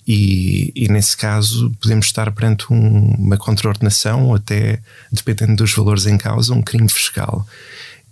E, 0.06 0.72
e, 0.76 0.88
nesse 0.88 1.16
caso 1.16 1.72
podemos 1.80 2.06
estar 2.06 2.30
perante 2.30 2.72
um, 2.72 3.14
uma 3.18 3.36
contraordenação 3.36 4.26
ou 4.26 4.36
até, 4.36 4.78
dependendo 5.10 5.56
dos 5.56 5.74
valores 5.74 6.06
em 6.06 6.16
causa, 6.16 6.54
um 6.54 6.62
crime 6.62 6.88
fiscal. 6.88 7.44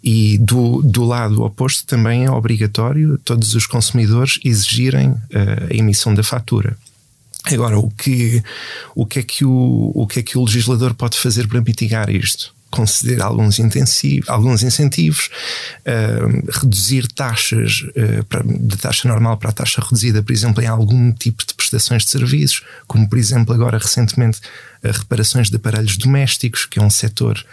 E 0.03 0.37
do, 0.39 0.83
do 0.83 1.05
lado 1.05 1.43
oposto 1.43 1.87
também 1.87 2.25
é 2.25 2.31
obrigatório 2.31 3.17
todos 3.25 3.55
os 3.55 3.65
consumidores 3.67 4.39
exigirem 4.45 5.11
uh, 5.11 5.21
a 5.71 5.75
emissão 5.75 6.13
da 6.13 6.23
fatura. 6.23 6.77
Agora, 7.53 7.79
o 7.79 7.91
que, 7.91 8.43
o, 8.95 9.05
que 9.05 9.19
é 9.19 9.23
que 9.23 9.45
o, 9.45 9.93
o 9.95 10.07
que 10.07 10.21
é 10.21 10.23
que 10.23 10.39
o 10.39 10.45
legislador 10.45 10.95
pode 10.95 11.19
fazer 11.19 11.47
para 11.47 11.61
mitigar 11.61 12.09
isto? 12.09 12.55
conceder 12.75 13.23
alguns, 13.23 13.61
alguns 14.27 14.63
incentivos, 14.65 15.31
uh, 15.87 16.51
reduzir 16.61 17.07
taxas 17.07 17.83
uh, 17.83 18.25
para, 18.25 18.43
de 18.43 18.77
taxa 18.77 19.07
normal 19.07 19.37
para 19.37 19.51
a 19.51 19.53
taxa 19.53 19.81
reduzida, 19.81 20.23
por 20.23 20.33
exemplo, 20.33 20.61
em 20.61 20.67
algum 20.67 21.13
tipo 21.13 21.47
de 21.47 21.55
prestações 21.55 22.05
de 22.05 22.11
serviços, 22.11 22.65
como 22.89 23.09
por 23.09 23.17
exemplo 23.17 23.55
agora 23.55 23.79
recentemente 23.79 24.41
uh, 24.83 24.91
reparações 24.91 25.51
de 25.51 25.57
aparelhos 25.57 25.97
domésticos, 25.97 26.67
que 26.67 26.81
é 26.81 26.83
um 26.83 26.91
setor 26.91 27.45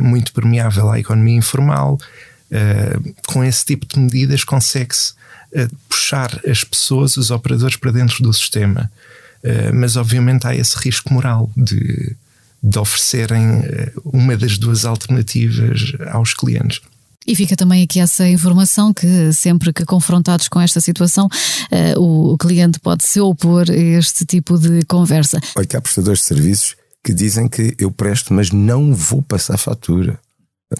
muito 0.00 0.32
permeável 0.32 0.90
à 0.90 0.98
economia 0.98 1.36
informal. 1.36 1.96
com 3.28 3.44
esse 3.44 3.64
tipo 3.64 3.86
de 3.86 4.00
medidas 4.00 4.42
consegue-se 4.42 5.14
puxar 5.88 6.40
as 6.46 6.64
pessoas, 6.64 7.16
os 7.16 7.30
operadores 7.30 7.76
para 7.76 7.92
dentro 7.92 8.22
do 8.22 8.32
sistema. 8.32 8.90
Uh, 9.42 9.74
mas 9.74 9.96
obviamente 9.96 10.46
há 10.46 10.54
esse 10.54 10.76
risco 10.78 11.12
moral 11.12 11.50
de, 11.56 12.16
de 12.62 12.78
oferecerem 12.78 13.58
uh, 13.58 14.00
uma 14.04 14.36
das 14.36 14.56
duas 14.56 14.84
alternativas 14.84 15.92
aos 16.12 16.32
clientes. 16.32 16.80
E 17.26 17.36
fica 17.36 17.56
também 17.56 17.82
aqui 17.82 18.00
essa 18.00 18.28
informação 18.28 18.92
que 18.92 19.32
sempre 19.32 19.72
que 19.72 19.84
confrontados 19.84 20.48
com 20.48 20.60
esta 20.60 20.80
situação, 20.80 21.26
uh, 21.96 22.32
o 22.32 22.36
cliente 22.38 22.80
pode 22.80 23.04
se 23.04 23.20
opor 23.20 23.70
a 23.70 23.74
este 23.74 24.24
tipo 24.24 24.58
de 24.58 24.84
conversa. 24.86 25.40
Olha 25.56 25.66
que 25.66 25.76
há 25.76 25.80
prestadores 25.80 26.20
de 26.20 26.26
serviços 26.26 26.76
que 27.04 27.12
dizem 27.12 27.48
que 27.48 27.74
eu 27.78 27.90
presto, 27.90 28.32
mas 28.32 28.50
não 28.50 28.94
vou 28.94 29.22
passar 29.22 29.58
fatura. 29.58 30.18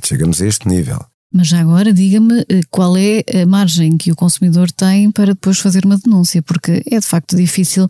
Chegamos 0.05 0.41
a 0.41 0.47
este 0.47 0.69
nível. 0.69 1.05
Mas 1.33 1.49
já 1.49 1.61
agora 1.61 1.93
diga-me 1.93 2.41
eh, 2.49 2.61
qual 2.71 2.95
é 2.97 3.25
a 3.43 3.47
margem 3.47 3.97
que 3.97 4.13
o 4.13 4.17
consumidor 4.17 4.71
tem 4.71 5.11
para 5.11 5.33
depois 5.33 5.59
fazer 5.59 5.85
uma 5.87 5.97
denúncia, 5.97 6.43
porque 6.43 6.83
é 6.91 7.01
de 7.01 7.07
facto 7.07 7.35
difícil 7.35 7.89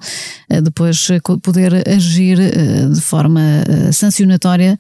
eh, 0.49 0.61
depois 0.61 1.09
eh, 1.11 1.21
poder 1.43 1.89
agir 1.89 2.39
de 2.93 3.01
forma 3.01 3.41
sancionatória 3.93 4.79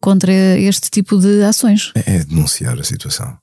contra 0.00 0.32
este 0.32 0.90
tipo 0.90 1.18
de 1.18 1.42
ações. 1.42 1.92
É, 1.94 2.16
é 2.16 2.24
denunciar 2.24 2.78
a 2.78 2.84
situação. 2.84 3.38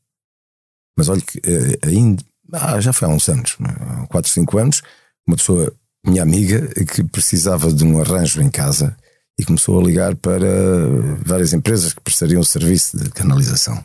Mas 0.96 1.10
olha 1.10 1.22
que 1.22 1.42
ainda 1.84 2.24
ah, 2.54 2.80
já 2.80 2.94
foi 2.94 3.08
há 3.08 3.12
uns 3.12 3.28
anos, 3.30 3.58
há 3.60 4.08
4, 4.08 4.32
5 4.32 4.58
anos, 4.58 4.82
uma 5.28 5.38
pessoa, 5.38 5.74
minha 6.06 6.22
amiga, 6.22 6.68
que 6.86 7.04
precisava 7.04 7.72
de 7.72 7.84
um 7.84 8.02
arranjo 8.02 8.42
em 8.42 8.50
casa 8.50 8.96
e 9.40 9.46
começou 9.46 9.80
a 9.80 9.84
ligar 9.84 10.16
para 10.16 10.48
várias 11.26 11.54
empresas 11.54 11.94
que 11.94 12.02
prestariam 12.02 12.44
serviço 12.44 12.98
de 12.98 13.10
canalização. 13.12 13.84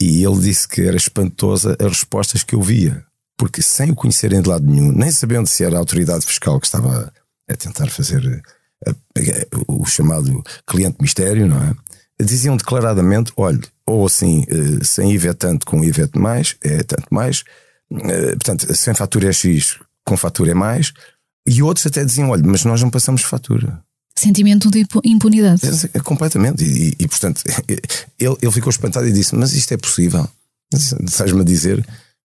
E 0.00 0.24
ele 0.24 0.40
disse 0.40 0.66
que 0.66 0.80
era 0.80 0.96
espantosa 0.96 1.76
as 1.78 1.88
respostas 1.88 2.42
que 2.42 2.54
eu 2.54 2.62
via, 2.62 3.04
porque 3.36 3.60
sem 3.60 3.90
o 3.90 3.94
conhecerem 3.94 4.40
de 4.40 4.48
lado 4.48 4.66
nenhum, 4.66 4.90
nem 4.92 5.10
sabendo 5.10 5.46
se 5.46 5.62
era 5.62 5.76
a 5.76 5.78
autoridade 5.78 6.24
fiscal 6.24 6.58
que 6.58 6.66
estava 6.66 7.12
a 7.48 7.56
tentar 7.56 7.88
fazer 7.88 8.42
a, 8.86 8.90
a, 8.90 8.94
o 9.68 9.84
chamado 9.84 10.42
cliente 10.66 10.96
mistério, 11.00 11.46
não 11.46 11.62
é? 11.62 11.74
Diziam 12.22 12.56
declaradamente: 12.56 13.32
olha, 13.36 13.60
ou 13.86 14.06
assim, 14.06 14.44
eh, 14.48 14.84
sem 14.84 15.12
IVA 15.12 15.34
tanto, 15.34 15.66
com 15.66 15.84
IVA 15.84 16.08
mais, 16.16 16.56
é 16.62 16.82
tanto 16.82 17.06
mais, 17.10 17.44
eh, 17.92 18.32
portanto, 18.32 18.74
sem 18.74 18.94
fatura 18.94 19.28
é 19.28 19.32
X, 19.32 19.78
com 20.04 20.16
fatura 20.16 20.52
é 20.52 20.54
mais, 20.54 20.92
e 21.46 21.62
outros 21.62 21.86
até 21.86 22.04
diziam: 22.04 22.30
olha, 22.30 22.42
mas 22.44 22.64
nós 22.64 22.82
não 22.82 22.90
passamos 22.90 23.22
fatura 23.22 23.82
sentimento 24.20 24.70
de 24.70 24.86
impunidade. 25.04 25.62
É, 25.94 26.00
completamente. 26.00 26.64
E, 26.64 26.88
e, 26.88 26.96
e, 27.00 27.08
portanto, 27.08 27.42
ele, 28.18 28.36
ele 28.40 28.52
ficou 28.52 28.70
espantado 28.70 29.06
e 29.06 29.12
disse: 29.12 29.34
Mas 29.34 29.52
isto 29.52 29.72
é 29.72 29.76
possível? 29.76 30.28
Estás-me 30.72 31.40
a 31.40 31.44
dizer? 31.44 31.84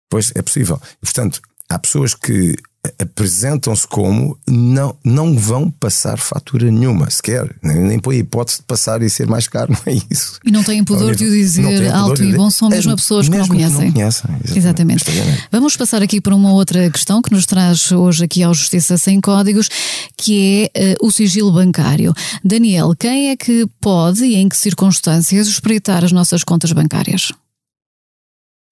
Pois 0.10 0.32
é 0.36 0.42
possível. 0.42 0.80
E, 1.02 1.06
portanto, 1.06 1.42
há 1.70 1.80
pessoas 1.80 2.14
que 2.14 2.56
apresentam-se 3.00 3.88
como 3.88 4.38
não, 4.48 4.96
não 5.04 5.38
vão 5.38 5.70
passar 5.70 6.18
fatura 6.18 6.70
nenhuma, 6.70 7.10
sequer. 7.10 7.56
Nem, 7.62 7.78
nem 7.78 8.00
põe 8.00 8.18
a 8.18 8.20
hipótese 8.20 8.60
de 8.60 8.66
passar 8.66 9.02
e 9.02 9.10
ser 9.10 9.28
mais 9.28 9.48
caro, 9.48 9.72
não 9.86 9.94
é 9.94 9.98
isso. 10.10 10.40
E 10.46 10.52
não 10.52 10.64
têm 10.64 10.84
pudor 10.84 11.16
de 11.16 11.26
o 11.26 11.32
dizer 11.32 11.92
alto 11.92 12.24
e 12.24 12.36
bom 12.36 12.50
som 12.50 12.70
mesmo 12.70 12.94
a 12.94 12.96
pessoas 12.96 13.28
mesmo 13.30 13.46
que 13.46 13.50
não 13.50 13.58
conhecem. 13.58 13.80
Que 13.80 13.86
não 13.86 13.94
conhecem 13.94 14.30
exatamente. 14.56 15.10
exatamente. 15.10 15.48
Vamos 15.52 15.76
passar 15.76 16.02
aqui 16.02 16.22
para 16.22 16.36
uma 16.36 16.52
outra 16.52 16.90
questão 16.90 17.22
que 17.22 17.32
nos 17.32 17.46
traz 17.46 17.92
hoje 17.92 18.24
aqui 18.24 18.44
ao 18.44 18.54
Justiça 18.54 18.98
Sem 18.98 19.20
Códigos, 19.22 19.70
que 20.18 20.70
é 20.74 20.96
uh, 21.02 21.08
o 21.08 21.12
sigilo 21.12 21.52
bancário. 21.52 22.14
Daniel, 22.44 22.94
quem 22.98 23.30
é 23.30 23.36
que 23.36 23.68
pode 23.82 24.24
e 24.26 24.36
em 24.36 24.50
que 24.50 24.58
circunstâncias 24.58 25.48
espreitar 25.48 26.04
as 26.04 26.12
nossas 26.12 26.44
contas 26.44 26.72
bancárias? 26.72 27.32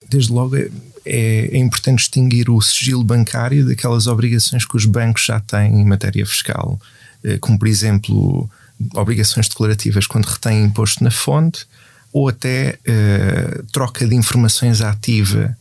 Desde 0.10 0.32
logo 0.32 0.56
é 0.56 0.70
é, 1.06 1.50
é, 1.52 1.58
importante 1.58 2.00
distinguir 2.00 2.50
o 2.50 2.60
sigilo 2.60 3.04
bancário 3.04 3.68
daquelas 3.68 4.08
obrigações 4.08 4.66
que 4.66 4.76
os 4.76 4.86
bancos 4.86 5.26
já 5.26 5.40
têm 5.40 5.80
em 5.80 5.86
matéria 5.86 6.26
fiscal, 6.26 6.80
eh, 7.24 7.38
como 7.38 7.60
por 7.60 7.68
exemplo 7.68 8.50
obrigações 8.96 9.48
declarativas 9.48 10.08
quando 10.08 10.26
retêm 10.26 10.64
imposto 10.64 11.04
na 11.04 11.12
fonte 11.12 11.68
ou 12.12 12.28
até 12.28 12.80
uh, 12.88 13.64
troca 13.72 14.08
de 14.08 14.16
informações 14.16 14.82
ativa 14.82 15.56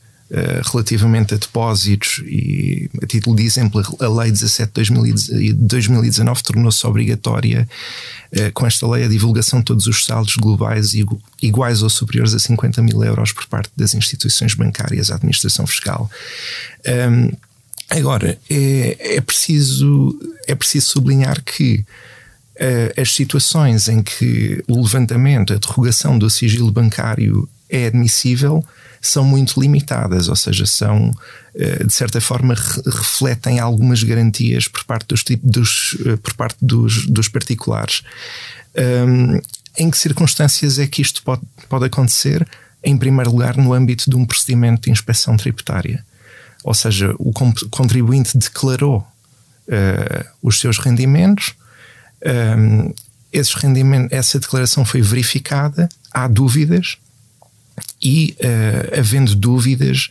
relativamente 0.72 1.34
a 1.34 1.36
depósitos 1.36 2.22
e 2.26 2.90
a 3.02 3.06
título 3.06 3.36
de 3.36 3.44
exemplo 3.44 3.82
a 4.00 4.08
Lei 4.08 4.32
17 4.32 4.72
de 4.82 5.52
2019 5.52 6.42
tornou-se 6.42 6.84
obrigatória 6.86 7.68
uh, 8.32 8.52
com 8.52 8.66
esta 8.66 8.88
lei 8.88 9.04
a 9.04 9.08
divulgação 9.08 9.60
de 9.60 9.66
todos 9.66 9.86
os 9.86 10.04
saldos 10.04 10.36
globais 10.36 10.92
iguais 11.42 11.82
ou 11.82 11.90
superiores 11.90 12.34
a 12.34 12.38
50 12.38 12.82
mil 12.82 13.04
euros 13.04 13.32
por 13.32 13.46
parte 13.46 13.70
das 13.76 13.94
instituições 13.94 14.54
bancárias 14.54 15.10
à 15.10 15.16
administração 15.16 15.66
fiscal. 15.66 16.10
Agora, 17.88 18.38
é, 18.48 19.16
é, 19.16 19.20
preciso, 19.20 20.18
é 20.46 20.54
preciso 20.54 20.86
sublinhar 20.88 21.42
que 21.42 21.84
uh, 22.56 23.00
as 23.00 23.12
situações 23.12 23.88
em 23.88 24.02
que 24.02 24.62
o 24.66 24.82
levantamento, 24.82 25.52
a 25.52 25.56
derrogação 25.56 26.18
do 26.18 26.30
sigilo 26.30 26.70
bancário 26.70 27.48
é 27.68 27.86
admissível 27.86 28.64
são 29.06 29.24
muito 29.24 29.60
limitadas, 29.60 30.28
ou 30.28 30.36
seja, 30.36 30.66
são 30.66 31.10
uh, 31.10 31.86
de 31.86 31.92
certa 31.92 32.20
forma 32.20 32.54
refletem 32.84 33.58
algumas 33.58 34.02
garantias 34.02 34.68
por 34.68 34.84
parte 34.84 35.06
dos, 35.08 35.24
dos, 35.42 35.92
uh, 35.94 36.18
por 36.18 36.34
parte 36.34 36.56
dos, 36.60 37.06
dos 37.06 37.28
particulares. 37.28 38.02
Um, 38.76 39.40
em 39.76 39.90
que 39.90 39.98
circunstâncias 39.98 40.78
é 40.78 40.86
que 40.86 41.02
isto 41.02 41.22
pode, 41.22 41.42
pode 41.68 41.84
acontecer? 41.84 42.46
Em 42.82 42.96
primeiro 42.96 43.30
lugar, 43.30 43.56
no 43.56 43.72
âmbito 43.72 44.08
de 44.08 44.16
um 44.16 44.24
procedimento 44.26 44.82
de 44.82 44.90
inspeção 44.90 45.36
tributária. 45.36 46.04
ou 46.62 46.74
seja, 46.74 47.14
o 47.18 47.32
contribuinte 47.70 48.36
declarou 48.38 49.06
uh, 49.68 50.24
os 50.42 50.58
seus 50.58 50.78
rendimentos, 50.78 51.54
um, 52.58 52.92
esses 53.32 53.54
rendimentos, 53.54 54.12
essa 54.12 54.38
declaração 54.38 54.84
foi 54.84 55.02
verificada, 55.02 55.88
há 56.12 56.26
dúvidas, 56.28 56.98
e 58.02 58.36
uh, 58.40 58.98
havendo 58.98 59.34
dúvidas, 59.34 60.10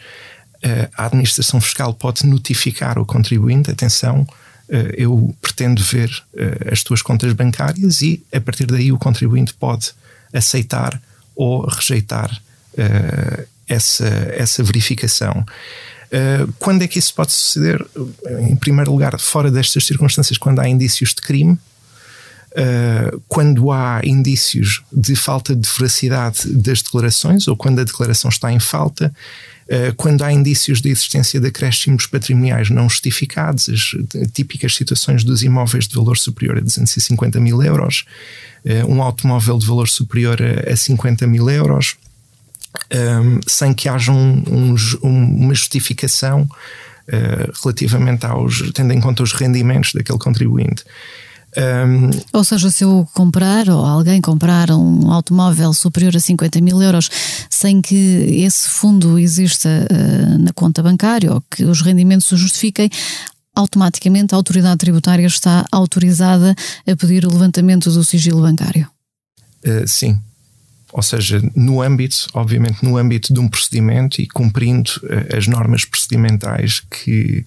uh, 0.58 0.90
a 0.96 1.06
administração 1.06 1.62
fiscal 1.62 1.94
pode 1.94 2.26
notificar 2.26 2.98
o 2.98 3.06
contribuinte: 3.06 3.72
atenção, 3.72 4.28
eu 4.98 5.36
pretendo 5.42 5.84
ver 5.84 6.10
as 6.72 6.82
tuas 6.82 7.02
contas 7.02 7.32
bancárias, 7.34 8.02
e 8.02 8.24
a 8.34 8.40
partir 8.40 8.66
daí 8.66 8.92
o 8.92 8.98
contribuinte 8.98 9.54
pode 9.54 9.92
aceitar 10.32 11.00
ou 11.36 11.68
rejeitar 11.68 12.42
essa, 13.68 14.08
essa 14.34 14.64
verificação. 14.64 15.46
Quando 16.58 16.82
é 16.82 16.88
que 16.88 16.98
isso 16.98 17.14
pode 17.14 17.34
suceder? 17.34 17.86
Em 18.50 18.56
primeiro 18.56 18.90
lugar, 18.90 19.20
fora 19.20 19.52
destas 19.52 19.86
circunstâncias, 19.86 20.38
quando 20.38 20.60
há 20.60 20.68
indícios 20.68 21.14
de 21.14 21.22
crime, 21.22 21.60
uh, 22.54 23.22
quando 23.28 23.72
há 23.72 24.02
indícios 24.04 24.82
de 24.92 25.16
falta 25.16 25.56
de 25.56 25.68
veracidade 25.70 26.48
das 26.54 26.82
declarações 26.82 27.48
ou 27.48 27.56
quando 27.56 27.80
a 27.80 27.84
declaração 27.84 28.30
está 28.30 28.52
em 28.52 28.60
falta, 28.60 29.14
uh, 29.68 29.96
quando 29.96 30.24
há 30.24 30.32
indícios 30.32 30.82
de 30.82 30.90
existência 30.90 31.40
de 31.40 31.48
acréscimos 31.48 32.06
patrimoniais 32.06 32.70
não 32.70 32.90
justificados, 32.90 33.70
as 33.70 34.32
típicas 34.32 34.76
situações 34.76 35.24
dos 35.24 35.44
imóveis 35.44 35.88
de 35.88 35.96
valor 35.96 36.18
superior 36.18 36.58
a 36.58 36.62
250 36.62 37.40
mil 37.40 37.62
euros, 37.62 38.06
um 38.88 39.04
automóvel 39.04 39.58
de 39.58 39.66
valor 39.66 39.90
superior 39.90 40.40
a, 40.42 40.72
a 40.72 40.76
50 40.78 41.28
mil 41.28 41.50
euros 41.50 41.98
um, 42.92 43.40
sem 43.48 43.74
que 43.74 43.90
haja 43.90 44.12
um, 44.12 44.44
um, 44.48 44.76
uma 45.04 45.54
justificação 45.54 46.42
uh, 46.44 47.52
relativamente 47.62 48.26
aos, 48.26 48.72
tendo 48.72 48.94
em 48.94 49.00
conta 49.00 49.24
os 49.24 49.34
rendimentos 49.34 49.94
daquele 49.94 50.20
contribuinte. 50.20 50.84
Um, 51.56 52.10
ou 52.32 52.44
seja, 52.44 52.72
se 52.72 52.84
eu 52.84 53.08
comprar 53.14 53.70
ou 53.70 53.86
alguém 53.86 54.20
comprar 54.20 54.72
um 54.72 55.12
automóvel 55.12 55.72
superior 55.74 56.16
a 56.16 56.20
50 56.20 56.60
mil 56.62 56.82
euros 56.82 57.10
sem 57.50 57.82
que 57.82 57.96
esse 57.96 58.68
fundo 58.70 59.20
exista 59.20 59.70
uh, 59.70 60.38
na 60.40 60.52
conta 60.54 60.82
bancária 60.82 61.32
ou 61.32 61.42
que 61.42 61.64
os 61.64 61.82
rendimentos 61.82 62.32
o 62.32 62.38
justifiquem, 62.38 62.90
automaticamente 63.56 64.34
a 64.34 64.38
autoridade 64.38 64.78
tributária 64.78 65.28
está 65.28 65.66
autorizada 65.72 66.56
a 66.88 66.96
pedir 66.96 67.26
o 67.26 67.32
levantamento 67.32 67.92
do 67.92 68.04
sigilo 68.04 68.42
bancário. 68.42 68.88
Uh, 69.64 69.88
sim, 69.88 70.20
ou 70.92 71.02
seja, 71.02 71.42
no 71.56 71.82
âmbito, 71.82 72.28
obviamente, 72.34 72.84
no 72.84 72.98
âmbito 72.98 73.34
de 73.34 73.40
um 73.40 73.48
procedimento 73.48 74.22
e 74.22 74.28
cumprindo 74.28 74.92
uh, 75.04 75.38
as 75.38 75.48
normas 75.48 75.86
procedimentais 75.86 76.82
que, 76.82 77.46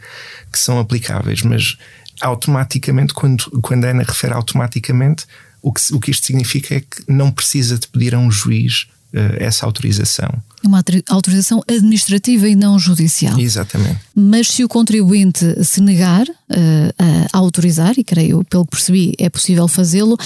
que 0.52 0.58
são 0.58 0.78
aplicáveis, 0.78 1.42
mas 1.42 1.76
automaticamente, 2.20 3.12
quando, 3.12 3.44
quando 3.60 3.84
a 3.84 3.90
Ana 3.90 4.02
refere 4.02 4.34
automaticamente, 4.34 5.26
o 5.62 5.72
que, 5.72 5.94
o 5.94 6.00
que 6.00 6.10
isto 6.10 6.26
significa 6.26 6.76
é 6.76 6.80
que 6.80 7.04
não 7.08 7.30
precisa 7.30 7.78
de 7.78 7.88
pedir 7.88 8.14
a 8.14 8.18
um 8.18 8.30
juiz 8.30 8.86
uh, 9.12 9.36
essa 9.38 9.66
autorização. 9.66 10.30
Uma 10.64 10.82
autorização 11.08 11.62
administrativa 11.68 12.48
e 12.48 12.54
não 12.54 12.78
judicial. 12.78 13.38
Exatamente. 13.38 14.00
Mas 14.14 14.48
se 14.48 14.64
o 14.64 14.68
contribuinte 14.68 15.64
se 15.64 15.80
negar 15.80 16.26
uh, 16.28 17.26
a 17.32 17.38
autorizar, 17.38 17.98
e 17.98 18.04
creio, 18.04 18.44
pelo 18.44 18.64
que 18.64 18.70
percebi, 18.72 19.14
é 19.18 19.28
possível 19.28 19.66
fazê-lo, 19.68 20.16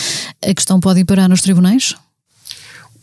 a 0.43 0.55
questão 0.55 0.79
pode 0.81 1.01
ir 1.01 1.05
parar 1.05 1.29
nos 1.29 1.41
tribunais? 1.41 1.95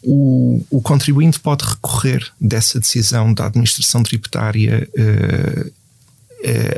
o, 0.03 0.63
o 0.69 0.81
contribuinte 0.81 1.39
pode 1.39 1.65
recorrer 1.65 2.25
dessa 2.39 2.79
decisão 2.79 3.33
da 3.33 3.47
administração 3.47 4.03
tributária 4.03 4.87
uh, 4.93 5.71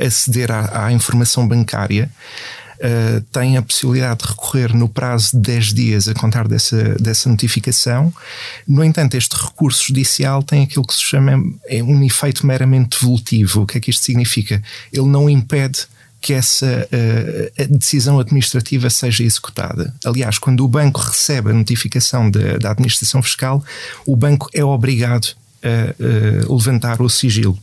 aceder 0.06 0.50
à, 0.50 0.86
à, 0.86 0.92
informação 0.92 1.46
bancária. 1.46 2.10
Uh, 2.80 3.20
tem 3.30 3.58
a 3.58 3.62
possibilidade 3.62 4.22
de 4.22 4.28
recorrer 4.30 4.74
no 4.74 4.88
prazo 4.88 5.32
de 5.32 5.42
10 5.42 5.74
dias 5.74 6.08
a 6.08 6.14
contar 6.14 6.48
dessa, 6.48 6.94
dessa 6.94 7.28
notificação. 7.28 8.10
No 8.66 8.82
entanto, 8.82 9.18
este 9.18 9.36
recurso 9.36 9.88
judicial 9.88 10.42
tem 10.42 10.62
aquilo 10.62 10.86
que 10.86 10.94
se 10.94 11.02
chama 11.02 11.32
é 11.66 11.82
um 11.82 12.02
efeito 12.02 12.46
meramente 12.46 12.98
devolutivo. 12.98 13.62
O 13.62 13.66
que 13.66 13.76
é 13.76 13.80
que 13.82 13.90
isto 13.90 14.02
significa? 14.02 14.62
Ele 14.90 15.08
não 15.08 15.28
impede 15.28 15.86
que 16.20 16.32
essa 16.32 16.88
uh, 16.88 17.76
decisão 17.76 18.18
administrativa 18.18 18.90
seja 18.90 19.24
executada. 19.24 19.94
Aliás, 20.04 20.38
quando 20.38 20.64
o 20.64 20.68
banco 20.68 21.00
recebe 21.00 21.50
a 21.50 21.54
notificação 21.54 22.30
de, 22.30 22.58
da 22.58 22.70
administração 22.70 23.22
fiscal, 23.22 23.64
o 24.06 24.14
banco 24.14 24.48
é 24.52 24.64
obrigado 24.64 25.34
a 25.62 26.48
uh, 26.48 26.56
levantar 26.56 27.00
o 27.00 27.08
sigilo. 27.08 27.58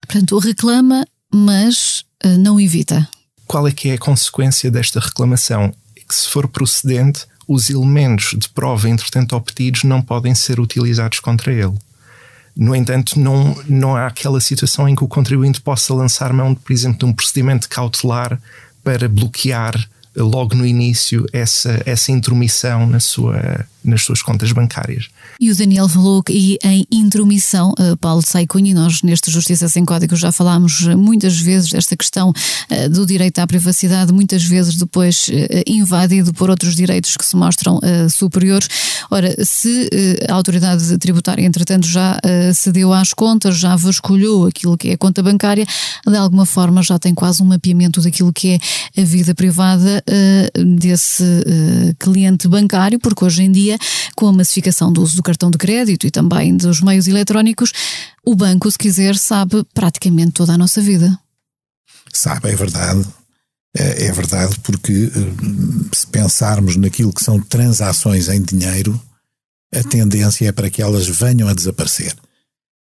Portanto, 0.00 0.38
reclama, 0.38 1.06
mas 1.32 2.04
uh, 2.24 2.38
não 2.38 2.60
evita. 2.60 3.08
Qual 3.46 3.66
é 3.66 3.72
que 3.72 3.90
é 3.90 3.94
a 3.94 3.98
consequência 3.98 4.70
desta 4.70 5.00
reclamação? 5.00 5.74
É 5.96 6.00
que 6.00 6.14
se 6.14 6.28
for 6.28 6.48
procedente, 6.48 7.26
os 7.46 7.68
elementos 7.68 8.34
de 8.38 8.48
prova 8.48 8.88
entretanto 8.88 9.34
obtidos 9.34 9.82
não 9.84 10.00
podem 10.00 10.34
ser 10.34 10.60
utilizados 10.60 11.18
contra 11.20 11.52
ele. 11.52 11.74
No 12.56 12.74
entanto, 12.74 13.18
não, 13.18 13.56
não 13.68 13.96
há 13.96 14.06
aquela 14.06 14.40
situação 14.40 14.88
em 14.88 14.94
que 14.94 15.04
o 15.04 15.08
contribuinte 15.08 15.60
possa 15.60 15.94
lançar 15.94 16.32
mão, 16.32 16.54
por 16.54 16.72
exemplo, 16.72 16.98
de 16.98 17.04
um 17.06 17.12
procedimento 17.12 17.68
cautelar 17.68 18.40
para 18.84 19.08
bloquear 19.08 19.74
logo 20.16 20.54
no 20.54 20.66
início 20.66 21.26
essa, 21.32 21.82
essa 21.86 22.12
intromissão 22.12 22.86
na 22.86 23.00
sua, 23.00 23.66
nas 23.84 24.02
suas 24.02 24.22
contas 24.22 24.52
bancárias. 24.52 25.08
E 25.40 25.50
o 25.50 25.56
Daniel 25.56 25.88
falou 25.88 26.22
que 26.22 26.58
em 26.62 26.86
intromissão, 26.90 27.72
uh, 27.78 27.96
Paulo 27.96 28.22
Saicunha, 28.22 28.74
nós 28.74 29.02
neste 29.02 29.30
Justiça 29.30 29.68
Sem 29.68 29.84
Código 29.84 30.14
já 30.14 30.30
falámos 30.30 30.80
muitas 30.96 31.38
vezes 31.38 31.70
desta 31.70 31.96
questão 31.96 32.30
uh, 32.30 32.88
do 32.90 33.06
direito 33.06 33.38
à 33.38 33.46
privacidade, 33.46 34.12
muitas 34.12 34.44
vezes 34.44 34.76
depois 34.76 35.30
invadido 35.66 36.32
por 36.34 36.50
outros 36.50 36.74
direitos 36.74 37.16
que 37.16 37.24
se 37.24 37.36
mostram 37.36 37.80
superiores. 38.08 38.68
Ora, 39.10 39.34
se 39.44 39.88
a 40.28 40.34
autoridade 40.34 40.98
tributária, 40.98 41.44
entretanto, 41.44 41.86
já 41.86 42.18
cedeu 42.54 42.92
às 42.92 43.12
contas, 43.12 43.56
já 43.56 43.76
vasculhou 43.76 44.46
aquilo 44.46 44.76
que 44.76 44.88
é 44.88 44.92
a 44.94 44.98
conta 44.98 45.22
bancária, 45.22 45.66
de 46.06 46.16
alguma 46.16 46.46
forma 46.46 46.82
já 46.82 46.98
tem 46.98 47.14
quase 47.14 47.42
um 47.42 47.46
mapeamento 47.46 48.00
daquilo 48.00 48.32
que 48.32 48.58
é 48.94 49.00
a 49.00 49.04
vida 49.04 49.34
privada 49.34 50.02
desse 50.76 51.24
cliente 51.98 52.48
bancário, 52.48 52.98
porque 52.98 53.24
hoje 53.24 53.42
em 53.42 53.52
dia 53.52 53.69
dia, 53.70 53.78
com 54.16 54.26
a 54.26 54.32
massificação 54.32 54.92
do 54.92 55.02
uso 55.02 55.16
do 55.16 55.22
cartão 55.22 55.50
de 55.50 55.58
crédito 55.58 56.06
e 56.06 56.10
também 56.10 56.56
dos 56.56 56.80
meios 56.80 57.06
eletrónicos, 57.06 57.72
o 58.24 58.34
banco, 58.34 58.70
se 58.70 58.78
quiser, 58.78 59.16
sabe 59.16 59.64
praticamente 59.74 60.32
toda 60.32 60.54
a 60.54 60.58
nossa 60.58 60.80
vida. 60.80 61.18
Sabe, 62.12 62.50
é 62.50 62.56
verdade. 62.56 63.04
É, 63.76 64.06
é 64.06 64.12
verdade, 64.12 64.58
porque 64.64 64.92
eh, 65.14 65.88
se 65.94 66.06
pensarmos 66.08 66.76
naquilo 66.76 67.12
que 67.12 67.22
são 67.22 67.40
transações 67.40 68.28
em 68.28 68.42
dinheiro, 68.42 69.00
a 69.72 69.82
tendência 69.84 70.48
é 70.48 70.52
para 70.52 70.68
que 70.68 70.82
elas 70.82 71.06
venham 71.06 71.48
a 71.48 71.54
desaparecer. 71.54 72.12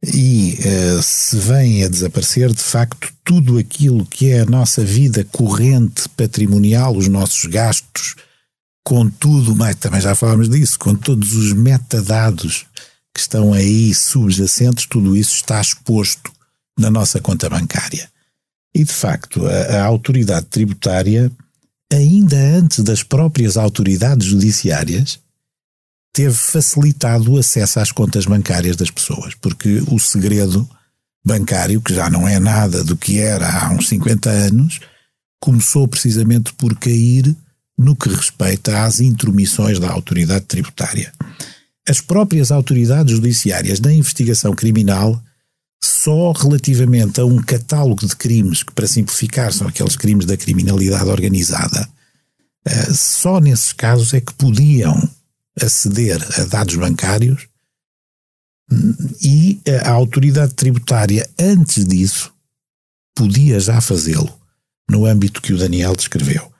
E 0.04 0.60
uh, 0.60 1.02
se 1.02 1.38
vem 1.38 1.84
a 1.84 1.88
desaparecer, 1.88 2.54
de 2.54 2.62
facto, 2.62 3.12
tudo 3.24 3.58
aquilo 3.58 4.06
que 4.06 4.30
é 4.30 4.42
a 4.42 4.46
nossa 4.46 4.84
vida 4.84 5.26
corrente 5.32 6.08
patrimonial, 6.10 6.96
os 6.96 7.08
nossos 7.08 7.46
gastos, 7.46 8.16
com 8.86 9.10
tudo 9.10 9.56
mais, 9.56 9.76
também 9.78 10.00
já 10.00 10.14
falámos 10.14 10.48
disso, 10.48 10.78
com 10.78 10.94
todos 10.94 11.34
os 11.34 11.52
metadados 11.54 12.68
que 13.12 13.20
estão 13.20 13.52
aí 13.52 13.94
subjacentes, 13.96 14.86
tudo 14.86 15.18
isso 15.18 15.34
está 15.34 15.60
exposto 15.60 16.32
na 16.78 16.92
nossa 16.92 17.20
conta 17.20 17.50
bancária. 17.50 18.08
E, 18.76 18.84
de 18.84 18.94
facto, 18.94 19.48
a, 19.48 19.78
a 19.78 19.86
autoridade 19.86 20.46
tributária, 20.46 21.32
ainda 21.92 22.38
antes 22.38 22.84
das 22.84 23.02
próprias 23.02 23.58
autoridades 23.58 24.28
judiciárias, 24.28 25.20
teve 26.14 26.36
facilitado 26.36 27.34
o 27.34 27.40
acesso 27.40 27.80
às 27.80 27.92
contas 27.92 28.28
bancárias 28.28 28.76
das 28.76 28.92
pessoas, 28.92 29.34
porque 29.34 29.82
o 29.88 29.98
segredo 29.98 30.70
bancário, 31.26 31.82
que 31.82 31.94
já 31.94 32.08
não 32.08 32.28
é 32.28 32.40
nada 32.40 32.84
do 32.84 32.96
que 32.96 33.18
era 33.18 33.50
há 33.50 33.72
uns 33.72 33.88
50 33.88 34.30
anos, 34.30 34.80
começou 35.40 35.88
precisamente 35.88 36.54
por 36.54 36.78
cair 36.78 37.36
no 37.78 37.96
que 37.96 38.10
respeita 38.10 38.84
às 38.84 39.00
intromissões 39.00 39.80
da 39.80 39.92
autoridade 39.92 40.46
tributária. 40.46 41.12
As 41.88 42.02
próprias 42.02 42.52
autoridades 42.52 43.14
judiciárias 43.14 43.80
da 43.80 43.94
investigação 43.94 44.54
criminal, 44.56 45.22
só 45.84 46.32
relativamente 46.32 47.20
a 47.20 47.26
um 47.26 47.42
catálogo 47.42 48.08
de 48.08 48.16
crimes, 48.16 48.64
que 48.64 48.74
para 48.74 48.88
simplificar 48.88 49.54
são 49.54 49.68
aqueles 49.68 49.96
crimes 49.96 50.26
da 50.26 50.38
criminalidade 50.38 51.10
organizada, 51.10 51.88
eh, 52.66 52.94
só 52.94 53.40
nesses 53.40 53.74
casos 53.74 54.14
é 54.14 54.22
que 54.22 54.34
podiam 54.34 54.98
aceder 55.62 56.20
a 56.40 56.46
dados 56.46 56.76
bancários 56.76 57.48
e 59.22 59.62
a 59.84 59.92
autoridade 59.92 60.54
tributária, 60.54 61.30
antes 61.40 61.86
disso, 61.86 62.34
podia 63.16 63.60
já 63.60 63.80
fazê-lo 63.80 64.34
no 64.90 65.06
âmbito 65.06 65.42
que 65.42 65.54
o 65.54 65.58
Daniel 65.58 65.96
descreveu. 65.96 66.52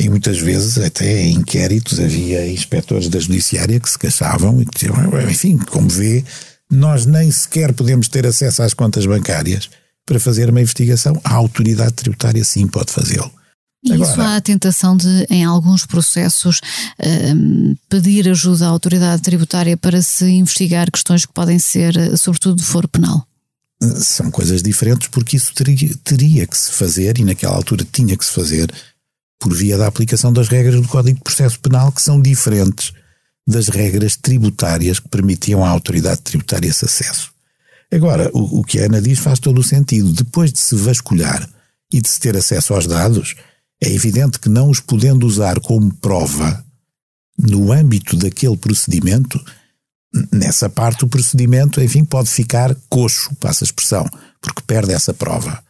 E 0.00 0.08
muitas 0.08 0.38
vezes, 0.38 0.78
até 0.78 1.24
em 1.24 1.34
inquéritos, 1.34 2.00
havia 2.00 2.50
inspectores 2.50 3.08
da 3.08 3.20
judiciária 3.20 3.78
que 3.78 3.90
se 3.90 3.98
queixavam 3.98 4.62
e 4.62 4.64
que 4.64 4.72
diziam, 4.74 4.96
enfim, 5.30 5.58
como 5.58 5.90
vê, 5.90 6.24
nós 6.70 7.04
nem 7.04 7.30
sequer 7.30 7.74
podemos 7.74 8.08
ter 8.08 8.26
acesso 8.26 8.62
às 8.62 8.72
contas 8.72 9.04
bancárias 9.04 9.68
para 10.06 10.18
fazer 10.18 10.48
uma 10.48 10.60
investigação, 10.60 11.20
a 11.22 11.34
autoridade 11.34 11.92
tributária 11.92 12.42
sim 12.42 12.66
pode 12.66 12.90
fazê-lo. 12.90 13.30
E 13.84 13.92
Agora, 13.92 14.10
isso 14.10 14.20
há 14.20 14.36
a 14.36 14.40
tentação 14.40 14.96
de, 14.96 15.26
em 15.30 15.44
alguns 15.44 15.84
processos, 15.84 16.60
um, 17.34 17.76
pedir 17.88 18.28
ajuda 18.28 18.66
à 18.66 18.68
autoridade 18.68 19.22
tributária 19.22 19.76
para 19.76 20.00
se 20.00 20.24
investigar 20.24 20.90
questões 20.90 21.26
que 21.26 21.32
podem 21.32 21.58
ser, 21.58 21.94
sobretudo, 22.16 22.56
de 22.56 22.64
foro 22.64 22.88
penal? 22.88 23.26
São 23.96 24.30
coisas 24.30 24.62
diferentes 24.62 25.08
porque 25.08 25.36
isso 25.36 25.54
teria, 25.54 25.94
teria 26.04 26.46
que 26.46 26.56
se 26.56 26.72
fazer, 26.72 27.18
e 27.18 27.24
naquela 27.24 27.54
altura 27.54 27.86
tinha 27.90 28.16
que 28.16 28.24
se 28.24 28.32
fazer, 28.32 28.70
por 29.40 29.54
via 29.54 29.78
da 29.78 29.86
aplicação 29.86 30.32
das 30.32 30.48
regras 30.48 30.80
do 30.80 30.86
Código 30.86 31.16
de 31.16 31.24
Processo 31.24 31.58
Penal, 31.58 31.90
que 31.90 32.02
são 32.02 32.20
diferentes 32.20 32.92
das 33.48 33.68
regras 33.68 34.14
tributárias 34.14 35.00
que 35.00 35.08
permitiam 35.08 35.64
à 35.64 35.70
autoridade 35.70 36.20
tributária 36.20 36.68
esse 36.68 36.84
acesso. 36.84 37.32
Agora, 37.90 38.30
o, 38.34 38.60
o 38.60 38.62
que 38.62 38.78
a 38.78 38.84
Ana 38.84 39.00
diz 39.00 39.18
faz 39.18 39.40
todo 39.40 39.58
o 39.58 39.64
sentido. 39.64 40.12
Depois 40.12 40.52
de 40.52 40.58
se 40.58 40.76
vasculhar 40.76 41.48
e 41.92 42.00
de 42.00 42.08
se 42.08 42.20
ter 42.20 42.36
acesso 42.36 42.74
aos 42.74 42.86
dados, 42.86 43.34
é 43.82 43.90
evidente 43.90 44.38
que 44.38 44.48
não 44.48 44.68
os 44.68 44.78
podendo 44.78 45.26
usar 45.26 45.58
como 45.58 45.92
prova 45.94 46.62
no 47.36 47.72
âmbito 47.72 48.16
daquele 48.16 48.56
procedimento, 48.56 49.42
nessa 50.30 50.68
parte 50.68 51.04
o 51.04 51.08
procedimento, 51.08 51.80
enfim, 51.80 52.04
pode 52.04 52.28
ficar 52.28 52.76
coxo, 52.90 53.34
passa 53.36 53.64
a 53.64 53.66
expressão, 53.66 54.06
porque 54.40 54.62
perde 54.66 54.92
essa 54.92 55.14
prova. 55.14 55.62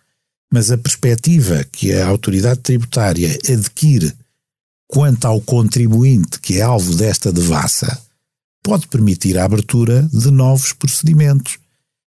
Mas 0.53 0.71
a 0.71 0.79
perspectiva 0.79 1.65
que 1.71 1.93
a 1.93 2.07
autoridade 2.07 2.61
tributária 2.61 3.39
adquire 3.49 4.13
quanto 4.89 5.25
ao 5.27 5.41
contribuinte 5.41 6.41
que 6.41 6.59
é 6.59 6.63
alvo 6.63 6.95
desta 6.95 7.33
devassa 7.33 8.01
pode 8.63 8.89
permitir 8.89 9.39
a 9.39 9.45
abertura 9.45 10.09
de 10.13 10.31
novos 10.31 10.73
procedimentos 10.73 11.59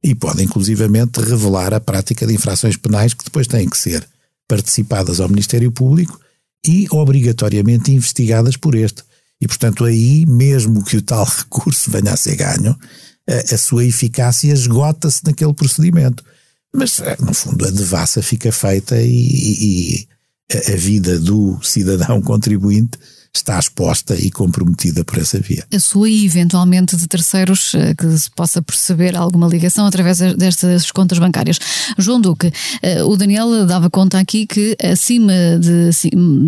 e 0.03 0.15
pode 0.15 0.43
inclusivamente 0.43 1.21
revelar 1.21 1.73
a 1.73 1.79
prática 1.79 2.25
de 2.25 2.33
infrações 2.33 2.75
penais 2.75 3.13
que 3.13 3.23
depois 3.23 3.47
têm 3.47 3.69
que 3.69 3.77
ser 3.77 4.05
participadas 4.47 5.19
ao 5.19 5.29
Ministério 5.29 5.71
Público 5.71 6.19
e 6.65 6.87
obrigatoriamente 6.91 7.91
investigadas 7.91 8.57
por 8.57 8.75
este. 8.75 9.03
E, 9.39 9.47
portanto, 9.47 9.85
aí, 9.85 10.25
mesmo 10.25 10.83
que 10.83 10.97
o 10.97 11.01
tal 11.01 11.25
recurso 11.25 11.89
venha 11.89 12.13
a 12.13 12.17
ser 12.17 12.35
ganho, 12.35 12.77
a, 13.27 13.53
a 13.53 13.57
sua 13.57 13.85
eficácia 13.85 14.51
esgota-se 14.51 15.21
naquele 15.23 15.53
procedimento. 15.53 16.23
Mas, 16.73 16.99
eh, 17.01 17.17
no 17.19 17.33
fundo, 17.33 17.65
a 17.65 17.71
devassa 17.71 18.21
fica 18.21 18.51
feita 18.51 19.01
e, 19.01 19.07
e, 19.07 19.95
e 20.01 20.07
a 20.73 20.75
vida 20.75 21.19
do 21.19 21.59
cidadão 21.61 22.21
contribuinte 22.23 22.97
está 23.33 23.57
exposta 23.57 24.15
e 24.15 24.29
comprometida 24.29 25.03
por 25.05 25.17
essa 25.17 25.39
via. 25.39 25.65
A 25.73 25.79
sua 25.79 26.09
e 26.09 26.25
eventualmente 26.25 26.97
de 26.97 27.07
terceiros 27.07 27.73
eh, 27.75 27.93
que 27.95 28.17
se 28.17 28.29
possa 28.31 28.61
perceber 28.61 29.15
alguma 29.15 29.47
ligação 29.47 29.85
através 29.85 30.19
destas 30.35 30.91
contas 30.91 31.17
bancárias. 31.17 31.57
João 31.97 32.19
Duque, 32.19 32.51
eh, 32.81 33.03
o 33.03 33.15
Daniel 33.15 33.65
dava 33.65 33.89
conta 33.89 34.19
aqui 34.19 34.45
que 34.45 34.75
acima 34.83 35.33
de 35.59 35.91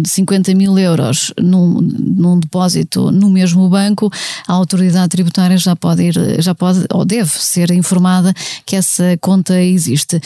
50 0.06 0.54
mil 0.56 0.78
euros 0.78 1.34
num, 1.41 1.82
num 1.82 2.39
depósito 2.39 3.12
no 3.12 3.30
mesmo 3.30 3.69
banco, 3.69 4.12
a 4.48 4.54
autoridade 4.54 5.10
tributária 5.10 5.58
já 5.58 5.76
pode 5.76 6.04
ir, 6.04 6.41
já 6.41 6.54
pode 6.54 6.86
ou 6.91 7.06
deve 7.06 7.32
ser 7.32 7.72
informada 7.72 8.34
que 8.65 8.76
essa 8.76 9.17
conta 9.22 9.62
existe. 9.62 10.22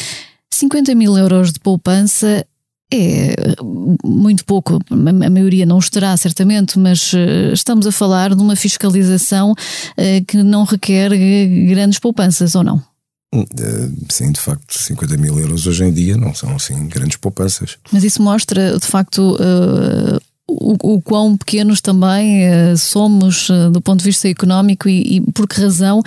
50 0.49 0.95
mil 0.95 1.15
euros 1.15 1.53
de 1.53 1.59
poupança 1.59 2.45
é 2.93 3.35
muito 4.03 4.45
pouco, 4.45 4.79
a 4.89 5.29
maioria 5.29 5.65
não 5.65 5.77
os 5.77 5.89
terá 5.89 6.15
certamente, 6.15 6.79
mas 6.79 7.11
eh, 7.13 7.51
estamos 7.53 7.85
a 7.85 7.91
falar 7.91 8.33
de 8.33 8.41
uma 8.41 8.55
fiscalização 8.55 9.53
eh, 9.97 10.21
que 10.21 10.41
não 10.41 10.63
requer 10.63 11.11
grandes 11.67 11.99
poupanças, 11.99 12.55
ou 12.55 12.63
não? 12.63 12.81
Hum, 13.33 13.43
eh, 13.59 13.89
sim, 14.09 14.31
de 14.31 14.39
facto, 14.39 14.77
50 14.77 15.17
mil 15.17 15.37
euros 15.37 15.67
hoje 15.67 15.83
em 15.83 15.91
dia 15.91 16.15
não 16.15 16.33
são 16.33 16.55
assim 16.55 16.87
grandes 16.87 17.17
poupanças. 17.17 17.77
Mas 17.91 18.03
isso 18.03 18.21
mostra, 18.21 18.79
de 18.79 18.87
facto, 18.87 19.35
uh, 19.35 20.17
o, 20.49 20.95
o 20.95 21.01
quão 21.01 21.35
pequenos 21.35 21.81
também 21.81 22.47
uh, 22.47 22.77
somos 22.77 23.49
uh, 23.49 23.69
do 23.69 23.81
ponto 23.81 23.99
de 23.99 24.05
vista 24.05 24.29
económico 24.29 24.87
e, 24.87 25.17
e 25.17 25.21
por 25.33 25.45
que 25.45 25.59
razão 25.59 26.01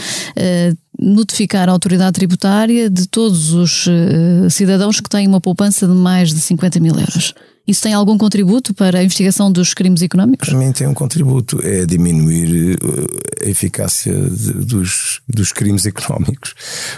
notificar 1.01 1.69
a 1.69 1.73
autoridade 1.73 2.13
tributária 2.13 2.91
de 2.91 3.09
todos 3.09 3.53
os 3.53 3.87
uh, 3.87 4.51
cidadãos 4.51 5.01
que 5.01 5.09
têm 5.09 5.27
uma 5.27 5.41
poupança 5.41 5.87
de 5.87 5.95
mais 5.95 6.29
de 6.29 6.41
50 6.41 6.79
mil 6.79 6.95
euros. 6.95 7.35
Isso 7.67 7.83
tem 7.83 7.95
algum 7.95 8.19
contributo 8.19 8.75
para 8.75 8.99
a 8.99 9.05
investigação 9.05 9.51
dos 9.51 9.73
crimes 9.73 10.03
económicos? 10.03 10.53
Mim 10.53 10.73
tem 10.73 10.87
um 10.87 10.95
contributo, 10.95 11.61
é 11.63 11.87
diminuir 11.87 12.73
eh, 12.73 13.47
a 13.47 13.49
eficácia 13.49 14.13
de, 14.13 14.53
dos, 14.55 15.21
dos 15.29 15.53
crimes 15.53 15.87
económicos. 15.87 16.55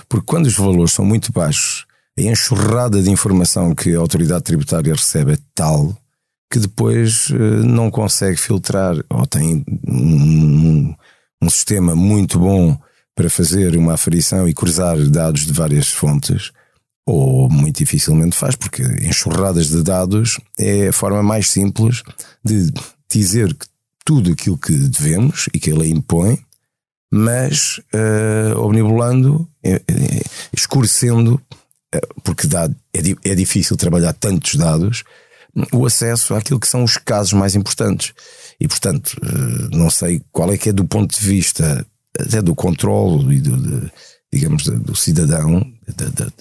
Porque 0.09 0.25
quando 0.25 0.47
os 0.47 0.57
valores 0.57 0.93
são 0.93 1.05
muito 1.05 1.31
baixos, 1.31 1.85
a 2.19 2.23
enxurrada 2.23 3.03
de 3.03 3.11
informação 3.11 3.75
que 3.75 3.95
a 3.95 3.99
autoridade 3.99 4.45
tributária 4.45 4.95
recebe 4.95 5.33
é 5.33 5.39
tal 5.55 5.95
que 6.51 6.59
depois 6.59 7.29
uh, 7.31 7.35
não 7.65 7.91
consegue 7.91 8.37
filtrar, 8.37 8.95
ou 9.11 9.27
tem 9.27 9.65
um, 9.87 10.95
um 11.43 11.51
sistema 11.51 11.95
muito 11.95 12.39
bom 12.39 12.79
para 13.15 13.29
fazer 13.29 13.77
uma 13.77 13.95
aferição 13.95 14.49
e 14.49 14.55
cruzar 14.55 14.99
dados 15.09 15.47
de 15.47 15.53
várias 15.53 15.89
fontes, 15.89 16.51
ou 17.05 17.49
muito 17.49 17.79
dificilmente 17.79 18.37
faz, 18.37 18.55
porque 18.55 18.83
enxurradas 19.03 19.69
de 19.69 19.83
dados 19.83 20.39
é 20.59 20.89
a 20.89 20.93
forma 20.93 21.23
mais 21.23 21.51
simples 21.51 22.03
de 22.45 22.73
dizer 23.11 23.55
tudo 24.05 24.33
aquilo 24.33 24.59
que 24.59 24.73
devemos 24.73 25.49
e 25.53 25.61
que 25.61 25.71
a 25.71 25.77
lei 25.77 25.91
impõe, 25.91 26.39
mas 27.11 27.79
uh, 27.95 28.59
omnibulando, 28.59 29.49
uh, 29.65 30.31
escurecendo, 30.53 31.41
uh, 31.95 32.23
porque 32.23 32.47
dá, 32.47 32.71
é, 32.95 33.31
é 33.31 33.35
difícil 33.35 33.77
trabalhar 33.77 34.13
tantos 34.15 34.55
dados, 34.55 35.05
o 35.71 35.85
acesso 35.85 36.35
àquilo 36.35 36.59
que 36.59 36.69
são 36.69 36.83
os 36.83 36.97
casos 36.97 37.35
mais 37.35 37.55
importantes. 37.55 38.15
E, 38.59 38.67
portanto, 38.67 39.15
não 39.71 39.91
sei 39.91 40.23
qual 40.33 40.51
é 40.51 40.57
que 40.57 40.71
é 40.71 40.73
do 40.73 40.87
ponto 40.87 41.15
de 41.15 41.27
vista 41.27 41.85
até 42.19 42.43
do 42.43 42.55
controle 42.55 43.37
e 43.37 43.41
do, 43.41 43.57
de, 43.57 43.93
digamos, 44.33 44.65
do 44.65 44.95
cidadão 44.95 45.61
de, 45.87 46.11
de, 46.11 46.33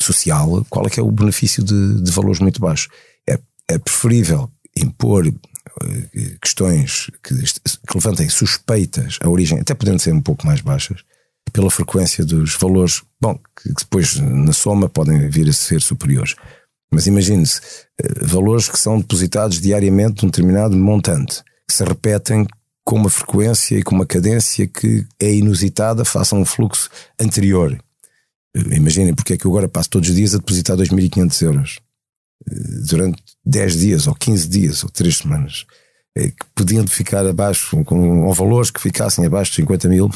social, 0.00 0.64
qual 0.68 0.86
é 0.86 0.90
que 0.90 1.00
é 1.00 1.02
o 1.02 1.10
benefício 1.10 1.62
de, 1.62 2.10
valores 2.10 2.40
muito 2.40 2.60
baixos? 2.60 2.88
É, 3.28 3.38
é 3.68 3.78
preferível 3.78 4.50
impor 4.76 5.26
eh, 5.26 6.36
questões 6.40 7.10
que, 7.22 7.34
que, 7.34 7.94
levantem 7.94 8.28
suspeitas 8.28 9.18
a 9.22 9.28
origem, 9.28 9.58
até 9.58 9.74
podendo 9.74 9.98
ser 9.98 10.12
um 10.12 10.20
pouco 10.20 10.46
mais 10.46 10.60
baixas, 10.60 11.02
pela 11.52 11.70
frequência 11.70 12.24
dos 12.24 12.56
valores, 12.56 13.02
bom, 13.20 13.38
que 13.60 13.72
depois 13.72 14.16
na 14.16 14.52
soma 14.52 14.88
podem 14.88 15.28
vir 15.28 15.48
a 15.48 15.52
ser 15.52 15.80
superiores. 15.80 16.34
Mas 16.92 17.06
imagine-se, 17.06 17.60
eh, 18.00 18.24
valores 18.24 18.68
que 18.68 18.78
são 18.78 18.98
depositados 18.98 19.60
diariamente 19.60 20.22
num 20.22 20.30
determinado 20.30 20.76
montante, 20.76 21.42
que 21.68 21.74
se 21.74 21.84
repetem 21.84 22.46
com 22.86 22.94
uma 22.94 23.10
frequência 23.10 23.76
e 23.76 23.82
com 23.82 23.96
uma 23.96 24.06
cadência 24.06 24.64
que 24.68 25.04
é 25.18 25.34
inusitada, 25.34 26.04
faça 26.04 26.36
um 26.36 26.44
fluxo 26.44 26.88
anterior. 27.20 27.76
Eh, 28.54 28.76
imaginem 28.76 29.12
porque 29.12 29.32
é 29.32 29.36
que 29.36 29.44
eu 29.44 29.50
agora 29.50 29.68
passo 29.68 29.90
todos 29.90 30.08
os 30.08 30.14
dias 30.14 30.34
a 30.34 30.38
depositar 30.38 30.76
2.500 30.76 31.42
euros 31.42 31.80
eh, 32.48 32.54
durante 32.88 33.20
10 33.44 33.76
dias, 33.76 34.06
ou 34.06 34.14
15 34.14 34.48
dias, 34.48 34.84
ou 34.84 34.90
3 34.90 35.18
semanas, 35.18 35.66
eh, 36.16 36.32
podiam 36.54 36.86
ficar 36.86 37.26
abaixo, 37.26 37.82
com 37.84 38.24
ou 38.24 38.32
valores 38.32 38.70
que 38.70 38.80
ficassem 38.80 39.26
abaixo 39.26 39.50
de 39.50 39.56
50 39.56 39.88
mil. 39.88 40.08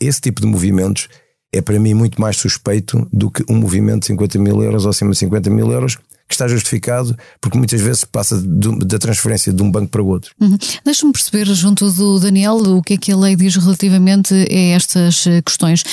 Esse 0.00 0.22
tipo 0.22 0.40
de 0.40 0.46
movimentos 0.46 1.10
é 1.52 1.60
para 1.60 1.78
mim 1.78 1.92
muito 1.92 2.18
mais 2.18 2.38
suspeito 2.38 3.06
do 3.12 3.30
que 3.30 3.44
um 3.50 3.56
movimento 3.58 4.00
de 4.00 4.06
50 4.06 4.38
mil 4.38 4.62
euros 4.62 4.86
ou 4.86 4.90
acima 4.90 5.10
de 5.10 5.18
50 5.18 5.50
mil 5.50 5.70
euros, 5.70 5.98
que 6.28 6.34
está 6.34 6.48
justificado, 6.48 7.16
porque 7.40 7.56
muitas 7.56 7.80
vezes 7.80 8.04
passa 8.04 8.40
da 8.42 8.98
transferência 8.98 9.52
de 9.52 9.62
um 9.62 9.70
banco 9.70 9.88
para 9.88 10.02
o 10.02 10.06
outro. 10.06 10.32
Uhum. 10.40 10.58
Deixa-me 10.84 11.12
perceber, 11.12 11.46
junto 11.54 11.90
do 11.92 12.18
Daniel, 12.18 12.56
o 12.56 12.82
que 12.82 12.94
é 12.94 12.96
que 12.96 13.12
a 13.12 13.16
lei 13.16 13.36
diz 13.36 13.56
relativamente 13.56 14.34
a 14.34 14.74
estas 14.74 15.26
eh, 15.26 15.40
questões. 15.42 15.84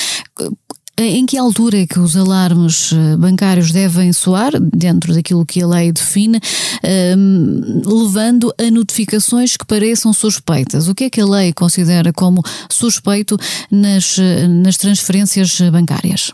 Em 0.95 1.25
que 1.25 1.39
altura 1.39 1.81
é 1.81 1.87
que 1.87 1.99
os 1.99 2.15
alarmes 2.15 2.91
eh, 2.93 3.17
bancários 3.17 3.71
devem 3.71 4.13
soar, 4.13 4.53
dentro 4.59 5.13
daquilo 5.13 5.45
que 5.45 5.61
a 5.61 5.67
lei 5.67 5.91
define, 5.91 6.37
um, 6.37 6.87
ehm, 6.87 7.81
levando 7.83 8.53
a 8.59 8.69
notificações 8.69 9.57
que 9.57 9.65
pareçam 9.65 10.13
suspeitas? 10.13 10.87
O 10.87 10.95
que 10.95 11.05
é 11.05 11.09
que 11.09 11.21
a 11.21 11.25
lei 11.25 11.51
considera 11.51 12.13
como 12.13 12.43
suspeito 12.69 13.37
nas, 13.71 14.17
eh, 14.19 14.47
nas 14.47 14.77
transferências 14.77 15.59
bancárias? 15.71 16.31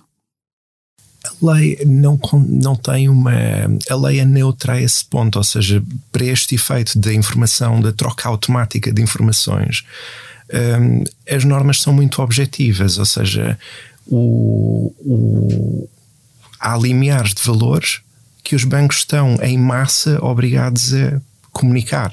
Lei 1.42 1.80
não, 1.86 2.20
não 2.48 2.76
tem 2.76 3.10
uma. 3.10 3.32
A 3.90 3.96
lei 3.96 4.20
é 4.20 4.26
neutra 4.26 4.74
a 4.74 4.82
esse 4.82 5.04
ponto, 5.06 5.38
ou 5.38 5.44
seja, 5.44 5.82
para 6.12 6.26
este 6.26 6.56
efeito 6.56 6.98
da 7.00 7.14
informação, 7.14 7.80
da 7.80 7.92
troca 7.92 8.28
automática 8.28 8.92
de 8.92 9.02
informações, 9.02 9.84
um, 10.54 11.04
as 11.30 11.44
normas 11.44 11.82
são 11.82 11.94
muito 11.94 12.22
objetivas, 12.22 12.98
ou 12.98 13.06
seja, 13.06 13.58
o, 14.08 14.94
o, 15.00 15.90
há 16.60 16.78
limiares 16.78 17.34
de 17.34 17.42
valores 17.44 18.02
que 18.44 18.56
os 18.56 18.64
bancos 18.64 18.98
estão 18.98 19.38
em 19.42 19.58
massa 19.58 20.24
obrigados 20.24 20.94
a 20.94 21.22
comunicar. 21.52 22.12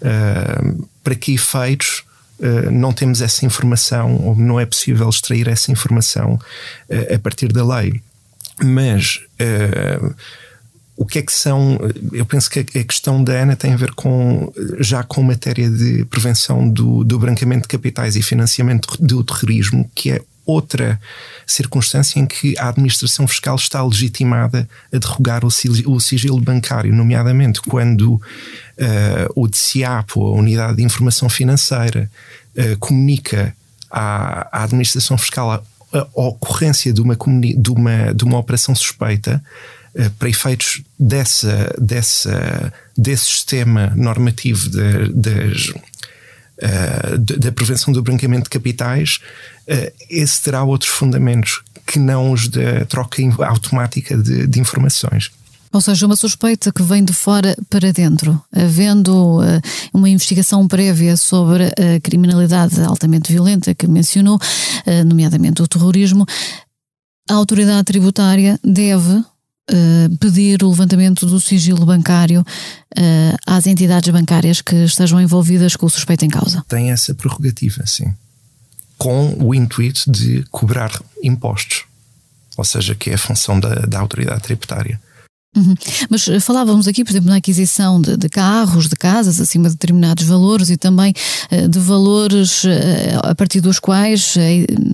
Uh, 0.00 0.88
para 1.02 1.14
que 1.14 1.34
efeitos 1.34 2.04
uh, 2.38 2.70
não 2.70 2.92
temos 2.92 3.20
essa 3.20 3.44
informação 3.44 4.16
ou 4.24 4.36
não 4.36 4.60
é 4.60 4.64
possível 4.64 5.08
extrair 5.08 5.48
essa 5.48 5.72
informação 5.72 6.34
uh, 6.34 7.14
a 7.14 7.18
partir 7.18 7.52
da 7.52 7.64
lei? 7.64 8.00
Mas 8.62 9.20
uh, 9.40 10.14
o 10.96 11.06
que 11.06 11.20
é 11.20 11.22
que 11.22 11.32
são? 11.32 11.78
Eu 12.12 12.26
penso 12.26 12.50
que 12.50 12.58
a 12.58 12.84
questão 12.84 13.22
da 13.22 13.40
ANA 13.40 13.54
tem 13.54 13.72
a 13.72 13.76
ver 13.76 13.92
com 13.92 14.52
já 14.80 15.04
com 15.04 15.22
matéria 15.22 15.70
de 15.70 16.04
prevenção 16.06 16.68
do, 16.68 17.04
do 17.04 17.18
branqueamento 17.20 17.62
de 17.62 17.68
capitais 17.68 18.16
e 18.16 18.22
financiamento 18.22 18.96
do 19.00 19.22
terrorismo, 19.22 19.88
que 19.94 20.10
é 20.10 20.20
outra 20.44 20.98
circunstância 21.46 22.18
em 22.18 22.26
que 22.26 22.58
a 22.58 22.70
administração 22.70 23.28
fiscal 23.28 23.54
está 23.54 23.84
legitimada 23.84 24.68
a 24.92 24.98
derrogar 24.98 25.44
o 25.44 25.48
o 25.86 26.00
sigilo 26.00 26.40
bancário, 26.40 26.92
nomeadamente 26.92 27.60
quando 27.60 28.14
uh, 28.14 28.20
o 29.36 29.46
DCAP, 29.46 30.12
a 30.16 30.20
Unidade 30.20 30.78
de 30.78 30.82
Informação 30.82 31.28
Financeira, 31.28 32.10
uh, 32.56 32.78
comunica 32.78 33.54
à, 33.90 34.48
à 34.50 34.64
administração 34.64 35.16
fiscal 35.16 35.64
a, 35.92 36.06
ocorrência 36.14 36.92
de 36.92 37.00
uma, 37.00 37.16
de 37.16 37.70
uma, 37.70 38.14
de 38.14 38.24
uma 38.24 38.38
operação 38.38 38.74
suspeita 38.74 39.42
eh, 39.94 40.10
para 40.18 40.28
efeitos 40.28 40.82
dessa, 40.98 41.74
dessa, 41.78 42.72
desse 42.96 43.24
sistema 43.24 43.92
normativo 43.96 44.68
de, 44.68 45.08
de, 45.12 45.72
uh, 45.72 47.18
da 47.18 47.50
prevenção 47.52 47.92
do 47.92 48.02
branqueamento 48.02 48.44
de 48.44 48.50
capitais, 48.50 49.18
uh, 49.66 49.92
esse 50.10 50.42
terá 50.42 50.62
outros 50.62 50.90
fundamentos 50.90 51.62
que 51.86 51.98
não 51.98 52.32
os 52.32 52.48
da 52.48 52.84
troca 52.84 53.22
automática 53.44 54.16
de, 54.16 54.46
de 54.46 54.60
informações. 54.60 55.30
Ou 55.72 55.80
seja, 55.80 56.06
uma 56.06 56.16
suspeita 56.16 56.72
que 56.72 56.82
vem 56.82 57.04
de 57.04 57.12
fora 57.12 57.56
para 57.68 57.92
dentro, 57.92 58.42
havendo 58.52 59.40
uh, 59.40 59.60
uma 59.92 60.08
investigação 60.08 60.66
prévia 60.66 61.16
sobre 61.16 61.66
a 61.66 62.00
criminalidade 62.02 62.80
altamente 62.80 63.32
violenta 63.32 63.74
que 63.74 63.86
mencionou, 63.86 64.36
uh, 64.36 65.04
nomeadamente 65.04 65.62
o 65.62 65.68
terrorismo, 65.68 66.26
a 67.28 67.34
autoridade 67.34 67.84
tributária 67.84 68.58
deve 68.64 69.22
Uh, 69.70 70.16
pedir 70.16 70.62
o 70.62 70.70
levantamento 70.70 71.26
do 71.26 71.38
sigilo 71.38 71.84
bancário 71.84 72.42
às 73.46 73.66
entidades 73.66 74.10
bancárias 74.10 74.62
que 74.62 74.74
estejam 74.74 75.20
envolvidas 75.20 75.76
com 75.76 75.84
o 75.84 75.90
suspeito 75.90 76.24
em 76.24 76.30
causa. 76.30 76.64
Tem 76.66 76.90
essa 76.90 77.14
prerrogativa, 77.14 77.84
sim. 77.86 78.14
Com 78.96 79.36
o 79.38 79.54
intuito 79.54 80.10
de 80.10 80.42
cobrar 80.50 80.90
impostos. 81.22 81.84
Ou 82.56 82.64
seja, 82.64 82.94
que 82.94 83.10
é 83.10 83.14
a 83.14 83.18
função 83.18 83.60
da, 83.60 83.74
da 83.74 84.00
autoridade 84.00 84.40
tributária. 84.40 84.98
Uhum. 85.58 85.74
Mas 86.08 86.28
eh, 86.28 86.40
falávamos 86.40 86.86
aqui, 86.86 87.04
por 87.04 87.10
exemplo, 87.10 87.28
na 87.28 87.36
aquisição 87.36 88.00
de, 88.00 88.16
de, 88.16 88.28
carros, 88.28 88.88
de 88.88 88.94
casas, 88.94 89.40
acima 89.40 89.68
de 89.68 89.74
determinados 89.74 90.24
valores 90.24 90.70
e 90.70 90.76
também 90.76 91.12
uh, 91.50 91.68
de 91.68 91.78
valores 91.78 92.64
uh, 92.64 92.68
a 93.24 93.34
partir 93.34 93.60
dos 93.60 93.78
quais, 93.78 94.34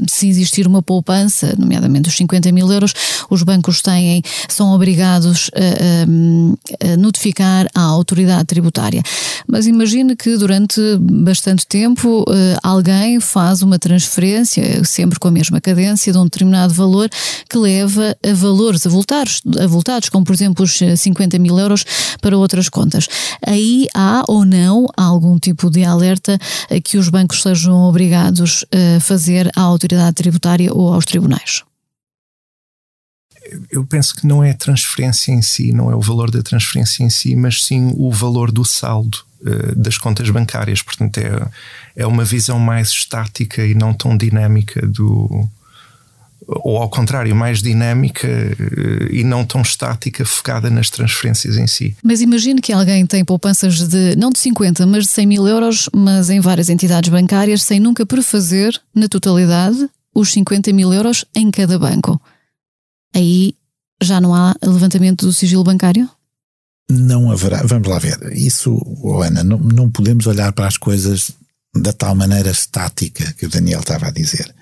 se 0.08 0.28
existir 0.28 0.66
uma 0.66 0.82
poupança, 0.82 1.54
nomeadamente 1.58 2.08
os 2.08 2.16
50 2.16 2.50
mil 2.52 2.70
euros, 2.70 2.94
os 3.28 3.42
bancos 3.42 3.82
têm, 3.82 4.22
são 4.48 4.72
obrigados 4.72 5.50
a, 5.54 6.92
a 6.92 6.96
notificar 6.96 7.66
à 7.74 7.82
autoridade 7.82 8.44
tributária. 8.44 9.02
Mas 9.46 9.66
imagine 9.66 10.16
que 10.16 10.36
durante 10.36 10.80
bastante 10.98 11.66
tempo 11.66 12.24
alguém 12.62 13.20
faz 13.20 13.62
uma 13.62 13.78
transferência, 13.78 14.84
sempre 14.84 15.18
com 15.18 15.28
a 15.28 15.30
mesma 15.30 15.60
cadência, 15.60 16.12
de 16.12 16.18
um 16.18 16.24
determinado 16.24 16.72
valor 16.72 17.08
que 17.48 17.58
leva 17.58 18.16
a 18.24 18.32
valores 18.34 18.86
avultados, 18.86 19.42
avultados 19.60 20.08
como 20.08 20.24
por 20.24 20.32
exemplo 20.32 20.53
os 20.62 20.78
50 20.96 21.38
mil 21.38 21.58
euros 21.58 21.84
para 22.20 22.38
outras 22.38 22.68
contas. 22.68 23.08
Aí 23.44 23.86
há 23.94 24.22
ou 24.28 24.44
não 24.44 24.86
algum 24.96 25.38
tipo 25.38 25.70
de 25.70 25.84
alerta 25.84 26.38
que 26.82 26.96
os 26.96 27.08
bancos 27.08 27.42
sejam 27.42 27.74
obrigados 27.88 28.64
a 28.72 29.00
fazer 29.00 29.50
à 29.56 29.60
autoridade 29.60 30.14
tributária 30.14 30.72
ou 30.72 30.92
aos 30.92 31.04
tribunais? 31.04 31.62
eu 33.70 33.84
penso 33.84 34.16
que 34.16 34.26
não 34.26 34.42
é 34.42 34.50
a 34.50 34.56
transferência 34.56 35.32
em 35.32 35.42
si, 35.42 35.72
não 35.72 35.90
é 35.90 35.94
o 35.94 36.00
valor 36.00 36.30
da 36.30 36.42
transferência 36.42 37.02
em 37.02 37.10
si, 37.10 37.36
mas 37.36 37.64
sim 37.64 37.92
o 37.96 38.10
valor 38.10 38.50
do 38.50 38.64
saldo 38.64 39.18
uh, 39.42 39.74
das 39.76 39.98
contas 39.98 40.28
bancárias. 40.30 40.82
Portanto, 40.82 41.18
é, 41.18 41.48
é 41.96 42.06
uma 42.06 42.24
visão 42.24 42.58
mais 42.58 42.88
estática 42.88 43.64
e 43.64 43.74
não 43.74 43.92
tão 43.92 44.16
dinâmica 44.16 44.86
do, 44.86 45.48
ou 46.46 46.78
ao 46.78 46.88
contrário, 46.88 47.34
mais 47.34 47.62
dinâmica 47.62 48.26
eh, 48.26 49.08
e 49.10 49.24
não 49.24 49.44
tão 49.44 49.62
estática, 49.62 50.24
focada 50.24 50.70
nas 50.70 50.90
transferências 50.90 51.56
em 51.56 51.66
si. 51.66 51.96
Mas 52.02 52.20
imagine 52.20 52.60
que 52.60 52.72
alguém 52.72 53.06
tem 53.06 53.24
poupanças 53.24 53.86
de, 53.88 54.16
não 54.16 54.30
de 54.30 54.38
50, 54.38 54.86
mas 54.86 55.04
de 55.04 55.10
100 55.10 55.26
mil 55.26 55.46
euros, 55.46 55.88
mas 55.94 56.30
em 56.30 56.40
várias 56.40 56.68
entidades 56.68 57.10
bancárias, 57.10 57.62
sem 57.62 57.80
nunca 57.80 58.04
prefazer, 58.04 58.78
na 58.94 59.08
totalidade, 59.08 59.88
os 60.14 60.32
50 60.32 60.72
mil 60.72 60.92
euros 60.92 61.24
em 61.34 61.50
cada 61.50 61.78
banco. 61.78 62.20
Aí 63.14 63.54
já 64.02 64.20
não 64.20 64.34
há 64.34 64.54
levantamento 64.62 65.26
do 65.26 65.32
sigilo 65.32 65.64
bancário? 65.64 66.08
Não 66.90 67.30
haverá. 67.30 67.62
Vamos 67.64 67.88
lá 67.88 67.98
ver. 67.98 68.18
Isso, 68.32 68.78
oh 69.02 69.22
Ana, 69.22 69.42
não, 69.42 69.58
não 69.58 69.90
podemos 69.90 70.26
olhar 70.26 70.52
para 70.52 70.66
as 70.66 70.76
coisas 70.76 71.30
da 71.74 71.92
tal 71.92 72.14
maneira 72.14 72.50
estática 72.50 73.32
que 73.32 73.46
o 73.46 73.48
Daniel 73.48 73.80
estava 73.80 74.08
a 74.08 74.10
dizer 74.10 74.54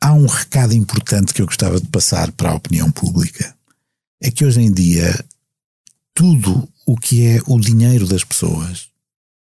há 0.00 0.12
um 0.12 0.26
recado 0.26 0.74
importante 0.74 1.32
que 1.32 1.42
eu 1.42 1.46
gostava 1.46 1.80
de 1.80 1.86
passar 1.88 2.30
para 2.32 2.50
a 2.50 2.54
opinião 2.54 2.90
pública. 2.90 3.54
É 4.20 4.30
que 4.30 4.44
hoje 4.44 4.60
em 4.60 4.72
dia 4.72 5.24
tudo 6.14 6.68
o 6.86 6.96
que 6.96 7.26
é 7.26 7.40
o 7.46 7.60
dinheiro 7.60 8.06
das 8.06 8.24
pessoas 8.24 8.88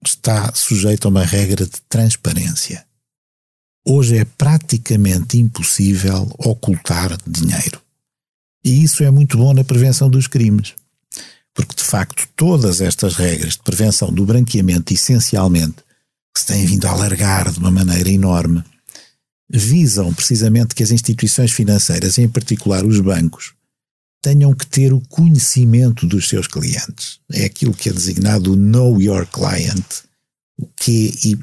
está 0.06 0.54
sujeito 0.54 1.08
a 1.08 1.10
uma 1.10 1.26
regra 1.26 1.66
de 1.66 1.82
transparência. 1.90 2.86
Hoje 3.86 4.18
é 4.18 4.26
praticamente 4.26 5.38
impossível 5.38 6.32
ocultar 6.38 7.18
dinheiro. 7.26 7.82
E 8.64 8.84
isso 8.84 9.04
é 9.04 9.10
muito 9.10 9.38
bom 9.38 9.54
na 9.54 9.64
prevenção 9.64 10.10
dos 10.10 10.28
crimes. 10.28 10.74
Porque, 11.54 11.76
de 11.76 11.84
facto, 11.84 12.28
todas 12.36 12.82
estas 12.82 13.16
regras 13.16 13.54
de 13.54 13.64
prevenção 13.64 14.14
do 14.14 14.26
branqueamento, 14.26 14.94
essencialmente, 14.94 15.78
que 16.34 16.40
se 16.40 16.46
têm 16.46 16.66
vindo 16.66 16.86
a 16.86 16.92
alargar 16.92 17.52
de 17.52 17.60
uma 17.60 17.72
maneira 17.72 18.10
enorme, 18.10 18.64
visam 19.50 20.14
precisamente 20.14 20.76
que 20.76 20.84
as 20.84 20.92
instituições 20.92 21.52
financeiras, 21.52 22.18
em 22.18 22.28
particular 22.28 22.86
os 22.86 23.00
bancos, 23.00 23.54
tenham 24.22 24.54
que 24.54 24.68
ter 24.68 24.94
o 24.94 25.02
conhecimento 25.02 26.06
dos 26.06 26.28
seus 26.28 26.46
clientes. 26.46 27.20
É 27.32 27.46
aquilo 27.46 27.74
que 27.74 27.90
é 27.90 27.94
designado 27.94 28.56
Know 28.56 29.02
Your 29.02 29.26
Client, 29.26 29.86
que 30.76 31.38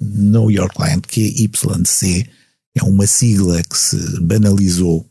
Know 0.00 0.50
Your 0.50 0.68
Client, 0.72 1.04
QYC, 1.06 2.28
é 2.74 2.82
uma 2.82 3.06
sigla 3.06 3.62
que 3.62 3.78
se 3.78 4.20
banalizou 4.20 5.08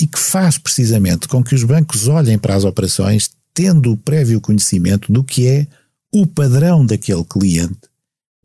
e 0.00 0.06
que 0.06 0.18
faz 0.18 0.58
precisamente 0.58 1.28
com 1.28 1.42
que 1.42 1.54
os 1.54 1.64
bancos 1.64 2.08
olhem 2.08 2.38
para 2.38 2.54
as 2.54 2.64
operações 2.64 3.30
tendo 3.52 3.92
o 3.92 3.96
prévio 3.96 4.40
conhecimento 4.40 5.12
do 5.12 5.24
que 5.24 5.46
é 5.46 5.66
o 6.12 6.26
padrão 6.26 6.84
daquele 6.84 7.24
cliente 7.24 7.88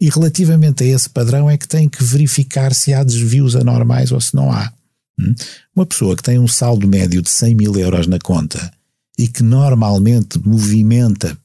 e 0.01 0.09
relativamente 0.09 0.83
a 0.83 0.87
esse 0.87 1.07
padrão 1.07 1.47
é 1.47 1.55
que 1.55 1.67
tem 1.67 1.87
que 1.87 2.03
verificar 2.03 2.73
se 2.73 2.91
há 2.91 3.03
desvios 3.03 3.55
anormais 3.55 4.11
ou 4.11 4.19
se 4.19 4.35
não 4.35 4.51
há. 4.51 4.73
Hum? 5.19 5.35
Uma 5.75 5.85
pessoa 5.85 6.15
que 6.15 6.23
tem 6.23 6.39
um 6.39 6.47
saldo 6.47 6.87
médio 6.87 7.21
de 7.21 7.29
100 7.29 7.53
mil 7.53 7.77
euros 7.77 8.07
na 8.07 8.17
conta 8.17 8.73
e 9.15 9.27
que 9.27 9.43
normalmente 9.43 10.39
movimenta 10.43 11.37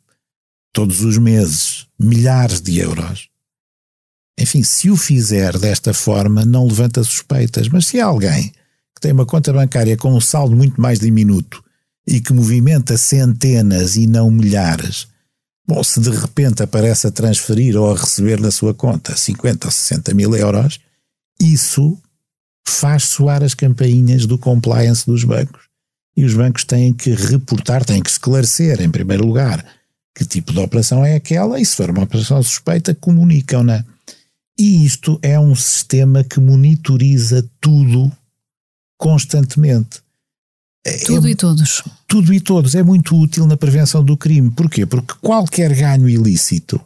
todos 0.73 1.03
os 1.03 1.19
meses 1.19 1.87
milhares 1.99 2.63
de 2.63 2.79
euros, 2.79 3.29
enfim, 4.39 4.63
se 4.63 4.91
o 4.91 4.97
fizer 4.97 5.59
desta 5.59 5.93
forma, 5.93 6.45
não 6.45 6.67
levanta 6.67 7.05
suspeitas. 7.05 7.69
Mas 7.69 7.87
se 7.87 8.01
há 8.01 8.07
alguém 8.07 8.53
que 8.95 9.01
tem 9.01 9.13
uma 9.13 9.27
conta 9.27 9.53
bancária 9.53 9.97
com 9.97 10.15
um 10.15 10.21
saldo 10.21 10.57
muito 10.57 10.81
mais 10.81 10.99
diminuto 10.99 11.63
e 12.07 12.21
que 12.21 12.33
movimenta 12.33 12.97
centenas 12.97 13.97
e 13.97 14.07
não 14.07 14.31
milhares, 14.31 15.09
Bom, 15.67 15.83
se 15.83 16.01
de 16.01 16.11
repente 16.11 16.63
aparece 16.63 17.09
a 17.09 17.11
transferir 17.11 17.77
ou 17.77 17.91
a 17.91 17.97
receber 17.97 18.41
na 18.41 18.51
sua 18.51 18.73
conta 18.73 19.17
50 19.17 19.67
ou 19.67 19.71
60 19.71 20.15
mil 20.15 20.35
euros, 20.37 20.79
isso 21.41 21.99
faz 22.67 23.05
soar 23.05 23.43
as 23.43 23.55
campainhas 23.55 24.27
do 24.27 24.39
compliance 24.39 25.05
dos 25.05 25.25
bancos. 25.25 25.67
E 26.17 26.25
os 26.25 26.35
bancos 26.35 26.65
têm 26.65 26.93
que 26.93 27.11
reportar, 27.11 27.85
têm 27.85 28.03
que 28.03 28.11
esclarecer, 28.11 28.81
em 28.81 28.91
primeiro 28.91 29.27
lugar, 29.27 29.65
que 30.15 30.25
tipo 30.25 30.53
de 30.53 30.59
operação 30.61 31.05
é 31.05 31.15
aquela, 31.15 31.61
e 31.61 31.67
se 31.67 31.77
for 31.77 31.91
uma 31.91 32.05
operação 32.05 32.43
suspeita, 32.43 32.95
comunicam-na. 32.95 33.85
E 34.59 34.87
isto 34.87 35.19
é 35.21 35.39
um 35.39 35.55
sistema 35.55 36.25
que 36.25 36.41
monitoriza 36.41 37.47
tudo 37.61 38.11
constantemente. 38.97 40.01
É, 40.87 40.99
tudo 40.99 41.27
é, 41.27 41.33
e 41.33 41.35
todos. 41.35 41.83
Tudo 42.07 42.33
e 42.33 42.41
todos. 42.41 42.77
É 42.77 42.83
muito 42.83 43.21
útil 43.21 43.45
na 43.45 43.57
prevenção 43.57 44.05
do 44.05 44.17
crime. 44.17 44.53
Porquê? 44.53 44.87
Porque 44.87 45.15
qualquer 45.21 45.75
ganho 45.75 46.09
ilícito, 46.09 46.81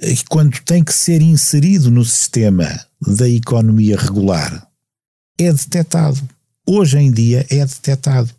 eh, 0.00 0.14
quando 0.28 0.56
tem 0.60 0.84
que 0.84 0.92
ser 0.92 1.20
inserido 1.20 1.90
no 1.90 2.04
sistema 2.04 2.68
da 3.04 3.28
economia 3.28 3.98
regular, 3.98 4.64
é 5.36 5.52
detectado. 5.52 6.20
Hoje 6.64 6.98
em 6.98 7.10
dia 7.10 7.44
é 7.50 7.66
detectado. 7.66 8.30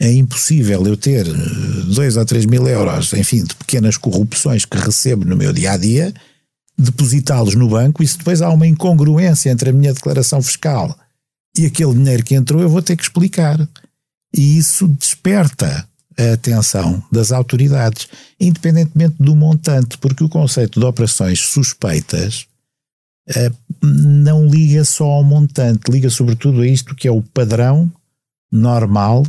É 0.00 0.12
impossível 0.12 0.84
eu 0.86 0.96
ter 0.96 1.24
2 1.24 2.16
eh, 2.16 2.18
ou 2.18 2.26
3 2.26 2.46
mil 2.46 2.66
euros, 2.66 3.12
enfim, 3.12 3.44
de 3.44 3.54
pequenas 3.54 3.96
corrupções 3.96 4.64
que 4.64 4.76
recebo 4.76 5.24
no 5.24 5.36
meu 5.36 5.52
dia 5.52 5.72
a 5.72 5.76
dia, 5.76 6.12
depositá-los 6.76 7.54
no 7.54 7.68
banco 7.68 8.02
e 8.02 8.08
se 8.08 8.18
depois 8.18 8.42
há 8.42 8.50
uma 8.50 8.66
incongruência 8.66 9.50
entre 9.50 9.70
a 9.70 9.72
minha 9.72 9.92
declaração 9.92 10.42
fiscal 10.42 10.98
E 11.56 11.66
aquele 11.66 11.92
dinheiro 11.92 12.24
que 12.24 12.34
entrou 12.34 12.60
eu 12.60 12.68
vou 12.68 12.82
ter 12.82 12.96
que 12.96 13.02
explicar. 13.02 13.68
E 14.32 14.58
isso 14.58 14.86
desperta 14.88 15.88
a 16.18 16.32
atenção 16.34 17.02
das 17.10 17.32
autoridades, 17.32 18.08
independentemente 18.38 19.16
do 19.18 19.34
montante, 19.34 19.98
porque 19.98 20.22
o 20.22 20.28
conceito 20.28 20.78
de 20.78 20.86
operações 20.86 21.40
suspeitas 21.40 22.46
eh, 23.28 23.50
não 23.82 24.46
liga 24.46 24.84
só 24.84 25.04
ao 25.04 25.24
montante, 25.24 25.90
liga 25.90 26.10
sobretudo 26.10 26.60
a 26.60 26.66
isto 26.66 26.94
que 26.94 27.08
é 27.08 27.10
o 27.10 27.22
padrão 27.22 27.90
normal 28.50 29.24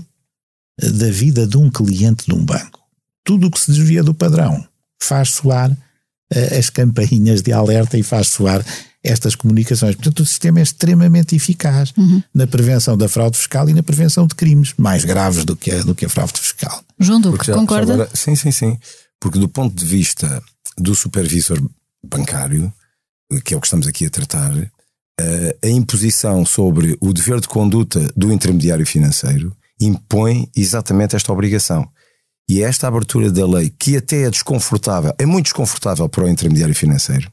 eh, 0.82 0.90
da 0.90 1.10
vida 1.10 1.46
de 1.46 1.58
um 1.58 1.70
cliente 1.70 2.26
de 2.26 2.34
um 2.34 2.44
banco. 2.44 2.80
Tudo 3.24 3.48
o 3.48 3.52
que 3.52 3.60
se 3.60 3.72
desvia 3.72 4.04
do 4.04 4.14
padrão 4.14 4.66
faz 5.02 5.30
soar 5.30 5.72
uh, 5.72 6.58
as 6.58 6.70
campainhas 6.70 7.42
de 7.42 7.54
alerta 7.54 7.98
e 7.98 8.04
faz 8.04 8.28
soar 8.28 8.66
estas 9.04 9.36
comunicações. 9.36 9.96
Portanto, 9.96 10.20
o 10.20 10.26
sistema 10.26 10.60
é 10.60 10.64
extremamente 10.64 11.36
eficaz 11.36 11.94
uhum. 11.98 12.22
na 12.34 12.46
prevenção 12.46 12.98
da 12.98 13.10
fraude 13.10 13.38
fiscal 13.38 13.68
e 13.70 13.74
na 13.74 13.82
prevenção 13.82 14.28
de 14.28 14.36
crimes 14.36 14.74
mais 14.78 15.04
graves 15.04 15.44
do 15.44 15.56
que 15.56 15.72
a, 15.72 15.82
do 15.82 15.96
que 15.96 16.06
a 16.06 16.10
fraude 16.10 16.40
fiscal. 16.40 16.84
João 17.00 17.20
Duque, 17.20 17.46
já, 17.46 17.54
concorda? 17.54 17.94
Agora, 17.94 18.10
sim, 18.14 18.36
sim, 18.36 18.52
sim. 18.52 18.78
Porque 19.20 19.40
do 19.40 19.50
ponto 19.50 19.76
de 19.76 19.86
vista 19.86 20.42
do 20.78 20.96
supervisor 20.96 21.62
bancário, 22.04 22.72
que 23.44 23.54
é 23.54 23.58
o 23.58 23.62
que 23.62 23.68
estamos 23.68 23.88
aqui 23.88 24.06
a 24.06 24.10
tratar, 24.10 24.52
eh, 25.20 25.58
a 25.64 25.68
imposição 25.68 26.46
sobre 26.46 26.98
o 27.00 27.14
dever 27.14 27.40
de 27.40 27.48
conduta 27.48 28.12
do 28.16 28.32
intermediário 28.32 28.86
financeiro 28.86 29.56
impõe 29.80 30.50
exatamente 30.56 31.16
esta 31.16 31.32
obrigação. 31.32 31.88
E 32.50 32.62
é 32.62 32.66
esta 32.66 32.88
abertura 32.88 33.32
da 33.32 33.48
lei, 33.48 33.72
que 33.80 33.96
até 33.96 34.24
é 34.24 34.30
desconfortável, 34.30 35.14
é 35.18 35.26
muito 35.26 35.46
desconfortável 35.46 36.10
para 36.10 36.26
o 36.26 36.30
intermediário 36.30 36.76
financeiro, 36.76 37.32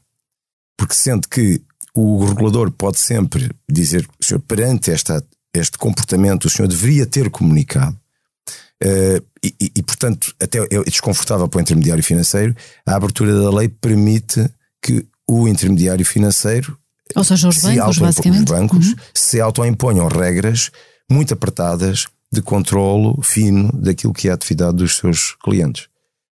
porque 0.79 0.93
sente 0.93 1.27
que 1.27 1.61
o 1.93 2.25
regulador 2.25 2.71
pode 2.71 2.97
sempre 2.97 3.51
dizer, 3.69 4.07
senhor, 4.21 4.39
perante 4.39 4.89
esta, 4.89 5.21
este 5.53 5.77
comportamento, 5.77 6.45
o 6.45 6.49
senhor 6.49 6.69
deveria 6.69 7.05
ter 7.05 7.29
comunicado. 7.29 7.99
Uh, 8.81 9.21
e, 9.43 9.53
e, 9.59 9.71
e, 9.75 9.83
portanto, 9.83 10.33
até 10.41 10.59
é 10.59 10.83
desconfortável 10.85 11.49
para 11.49 11.57
o 11.57 11.61
intermediário 11.61 12.01
financeiro. 12.01 12.55
A 12.85 12.95
abertura 12.95 13.37
da 13.37 13.51
lei 13.51 13.67
permite 13.67 14.49
que 14.81 15.05
o 15.27 15.49
intermediário 15.49 16.05
financeiro, 16.05 16.77
ou 17.13 17.25
seja, 17.25 17.49
os 17.49 17.57
bancos, 17.57 17.97
basicamente, 17.97 18.39
os 18.39 18.45
bancos 18.45 18.87
uhum. 18.87 18.95
se 19.13 19.41
autoimponham 19.41 20.07
regras 20.07 20.71
muito 21.11 21.33
apertadas 21.33 22.07
de 22.31 22.41
controlo 22.41 23.21
fino 23.21 23.69
daquilo 23.73 24.13
que 24.13 24.29
é 24.29 24.31
a 24.31 24.35
atividade 24.35 24.77
dos 24.77 24.95
seus 24.95 25.35
clientes. 25.43 25.88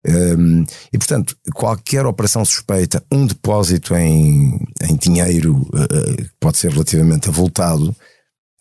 Um, 0.07 0.65
e 0.93 0.99
portanto, 0.99 1.37
qualquer 1.55 2.05
operação 2.05 2.45
suspeita, 2.45 3.03
um 3.11 3.27
depósito 3.27 3.95
em, 3.95 4.61
em 4.83 4.97
dinheiro 4.97 5.57
uh, 5.57 6.27
pode 6.39 6.59
ser 6.59 6.71
relativamente 6.71 7.29
avultado, 7.29 7.95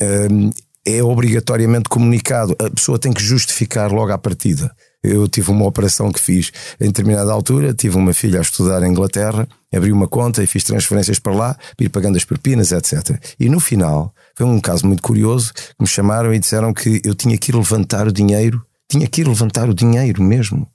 um, 0.02 0.50
é 0.86 1.02
obrigatoriamente 1.02 1.90
comunicado. 1.90 2.56
A 2.60 2.70
pessoa 2.70 3.00
tem 3.00 3.14
que 3.14 3.24
justificar 3.24 3.92
logo 3.92 4.12
à 4.12 4.18
partida. 4.18 4.74
Eu 5.04 5.28
tive 5.28 5.52
uma 5.52 5.66
operação 5.66 6.12
que 6.12 6.20
fiz 6.20 6.52
em 6.80 6.88
determinada 6.88 7.32
altura, 7.32 7.74
tive 7.74 7.98
uma 7.98 8.14
filha 8.14 8.40
a 8.40 8.42
estudar 8.42 8.82
em 8.84 8.90
Inglaterra, 8.90 9.48
abri 9.74 9.92
uma 9.92 10.08
conta 10.08 10.42
e 10.42 10.48
fiz 10.48 10.64
transferências 10.64 11.20
para 11.20 11.34
lá, 11.34 11.58
ir 11.78 11.90
pagando 11.90 12.16
as 12.16 12.24
propinas, 12.24 12.72
etc. 12.72 13.20
E 13.38 13.50
no 13.50 13.60
final, 13.60 14.14
foi 14.36 14.46
um 14.46 14.62
caso 14.62 14.88
muito 14.88 15.04
curioso, 15.04 15.54
que 15.54 15.82
me 15.82 15.88
chamaram 15.88 16.34
e 16.34 16.40
disseram 16.40 16.74
que 16.74 17.02
eu 17.04 17.14
tinha 17.14 17.38
que 17.38 17.52
ir 17.52 17.56
levantar 17.56 18.08
o 18.08 18.14
dinheiro, 18.14 18.66
tinha 18.90 19.06
que 19.08 19.22
ir 19.22 19.28
levantar 19.28 19.70
o 19.70 19.74
dinheiro 19.74 20.24
mesmo. 20.24 20.68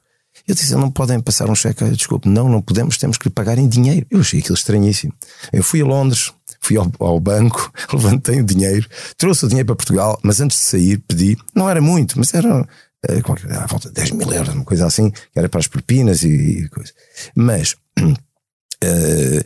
Eu 0.49 0.55
disse, 0.55 0.75
não 0.75 0.91
podem 0.91 1.21
passar 1.21 1.51
um 1.51 1.55
cheque, 1.55 1.85
desculpe, 1.91 2.27
não, 2.27 2.49
não 2.49 2.63
podemos, 2.63 2.97
temos 2.97 3.19
que 3.19 3.29
lhe 3.29 3.35
pagar 3.35 3.59
em 3.59 3.69
dinheiro. 3.69 4.07
Eu 4.11 4.21
achei 4.21 4.41
aquilo 4.41 4.55
estranhíssimo. 4.55 5.13
Eu 5.53 5.63
fui 5.63 5.83
a 5.83 5.85
Londres, 5.85 6.33
fui 6.59 6.79
ao, 6.79 6.91
ao, 6.99 7.21
banco, 7.21 7.71
levantei 7.93 8.41
o 8.41 8.45
dinheiro, 8.45 8.89
trouxe 9.19 9.45
o 9.45 9.49
dinheiro 9.49 9.67
para 9.67 9.77
Portugal, 9.77 10.19
mas 10.23 10.41
antes 10.41 10.57
de 10.57 10.65
sair 10.65 11.03
pedi, 11.07 11.37
não 11.55 11.69
era 11.69 11.83
muito, 11.83 12.19
mas 12.19 12.33
era 12.33 12.67
eh, 13.07 13.21
à 13.61 13.67
volta 13.67 13.89
de 13.89 13.95
10 13.95 14.13
mil 14.13 14.33
euros, 14.33 14.55
uma 14.55 14.65
coisa 14.65 14.87
assim, 14.87 15.11
que 15.11 15.39
era 15.39 15.51
para 15.51 15.61
as 15.61 15.67
propinas 15.67 16.23
e, 16.23 16.29
e 16.29 16.69
coisa. 16.71 16.93
Mas 17.35 17.77
uh, 18.01 19.45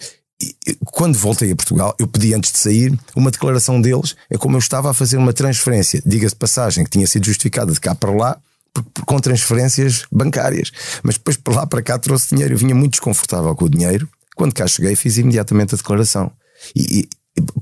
quando 0.86 1.18
voltei 1.18 1.50
a 1.50 1.56
Portugal, 1.56 1.96
eu 1.98 2.06
pedi 2.06 2.32
antes 2.32 2.52
de 2.52 2.58
sair 2.58 2.96
uma 3.16 3.32
declaração 3.32 3.80
deles, 3.80 4.14
é 4.30 4.38
como 4.38 4.54
eu 4.54 4.60
estava 4.60 4.88
a 4.90 4.94
fazer 4.94 5.16
uma 5.16 5.32
transferência, 5.32 6.00
diga-se 6.06 6.36
passagem, 6.36 6.84
que 6.84 6.90
tinha 6.90 7.08
sido 7.08 7.26
justificada 7.26 7.72
de 7.72 7.80
cá 7.80 7.92
para 7.92 8.12
lá, 8.12 8.40
com 9.06 9.18
transferências 9.18 10.04
bancárias. 10.10 10.70
Mas 11.02 11.16
depois 11.16 11.36
para 11.36 11.54
lá 11.54 11.66
para 11.66 11.82
cá 11.82 11.98
trouxe 11.98 12.30
dinheiro, 12.30 12.54
eu 12.54 12.58
vinha 12.58 12.74
muito 12.74 12.92
desconfortável 12.92 13.54
com 13.54 13.64
o 13.64 13.70
dinheiro. 13.70 14.08
Quando 14.34 14.54
cá 14.54 14.66
cheguei, 14.66 14.96
fiz 14.96 15.18
imediatamente 15.18 15.74
a 15.74 15.76
declaração. 15.76 16.32
E, 16.74 17.08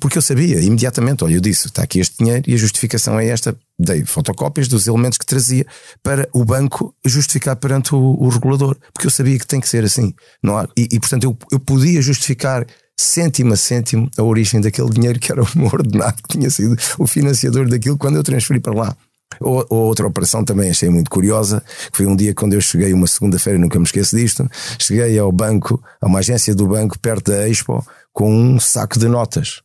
porque 0.01 0.19
eu 0.19 0.23
sabia 0.23 0.61
imediatamente, 0.61 1.23
olha, 1.23 1.35
eu 1.35 1.41
disse, 1.41 1.69
está 1.69 1.83
aqui 1.83 2.01
este 2.01 2.19
dinheiro 2.19 2.45
e 2.47 2.55
a 2.55 2.57
justificação 2.57 3.19
é 3.19 3.29
esta. 3.29 3.57
Dei 3.79 4.05
fotocópias 4.05 4.69
dos 4.69 4.87
elementos 4.87 5.17
que 5.17 5.25
trazia 5.25 5.65
para 6.03 6.29
o 6.33 6.45
banco 6.45 6.95
justificar 7.05 7.57
perante 7.57 7.95
o, 7.95 7.99
o 7.99 8.29
regulador, 8.29 8.77
porque 8.93 9.07
eu 9.07 9.11
sabia 9.11 9.39
que 9.39 9.47
tem 9.47 9.61
que 9.61 9.69
ser 9.69 9.85
assim. 9.85 10.13
Não 10.43 10.59
há, 10.59 10.69
e, 10.77 10.89
e 10.93 11.01
portanto 11.01 11.25
eu, 11.25 11.37
eu 11.53 11.61
podia 11.61 12.03
justificar 12.03 12.67
cêntimo 12.99 13.55
a 13.55 13.57
cêntimo 13.57 14.11
a 14.19 14.23
origem 14.23 14.61
daquele 14.61 14.91
dinheiro 14.91 15.19
que 15.19 15.33
era 15.33 15.43
o 15.43 15.49
meu 15.55 15.67
ordenado, 15.73 16.23
que 16.23 16.37
tinha 16.37 16.51
sido 16.51 16.77
o 16.99 17.07
financiador 17.07 17.69
daquilo 17.69 17.97
quando 17.97 18.17
eu 18.17 18.23
transferi 18.23 18.61
para 18.61 18.75
lá. 18.75 18.97
Ou, 19.39 19.65
ou, 19.71 19.79
outra 19.87 20.07
operação 20.07 20.45
também 20.45 20.71
achei 20.71 20.89
muito 20.89 21.11
curiosa, 21.11 21.63
que 21.91 21.97
foi 21.97 22.07
um 22.07 22.17
dia 22.17 22.35
quando 22.35 22.55
eu 22.55 22.61
cheguei, 22.61 22.93
uma 22.93 23.07
segunda-feira, 23.07 23.59
nunca 23.59 23.79
me 23.79 23.85
esqueço 23.85 24.17
disto, 24.17 24.51
cheguei 24.79 25.19
ao 25.19 25.31
banco, 25.31 25.83
a 26.01 26.07
uma 26.07 26.19
agência 26.19 26.55
do 26.55 26.67
banco 26.67 26.99
perto 26.99 27.31
da 27.31 27.49
Expo, 27.49 27.87
com 28.13 28.35
um 28.35 28.59
saco 28.59 28.99
de 28.99 29.09
notas. 29.09 29.63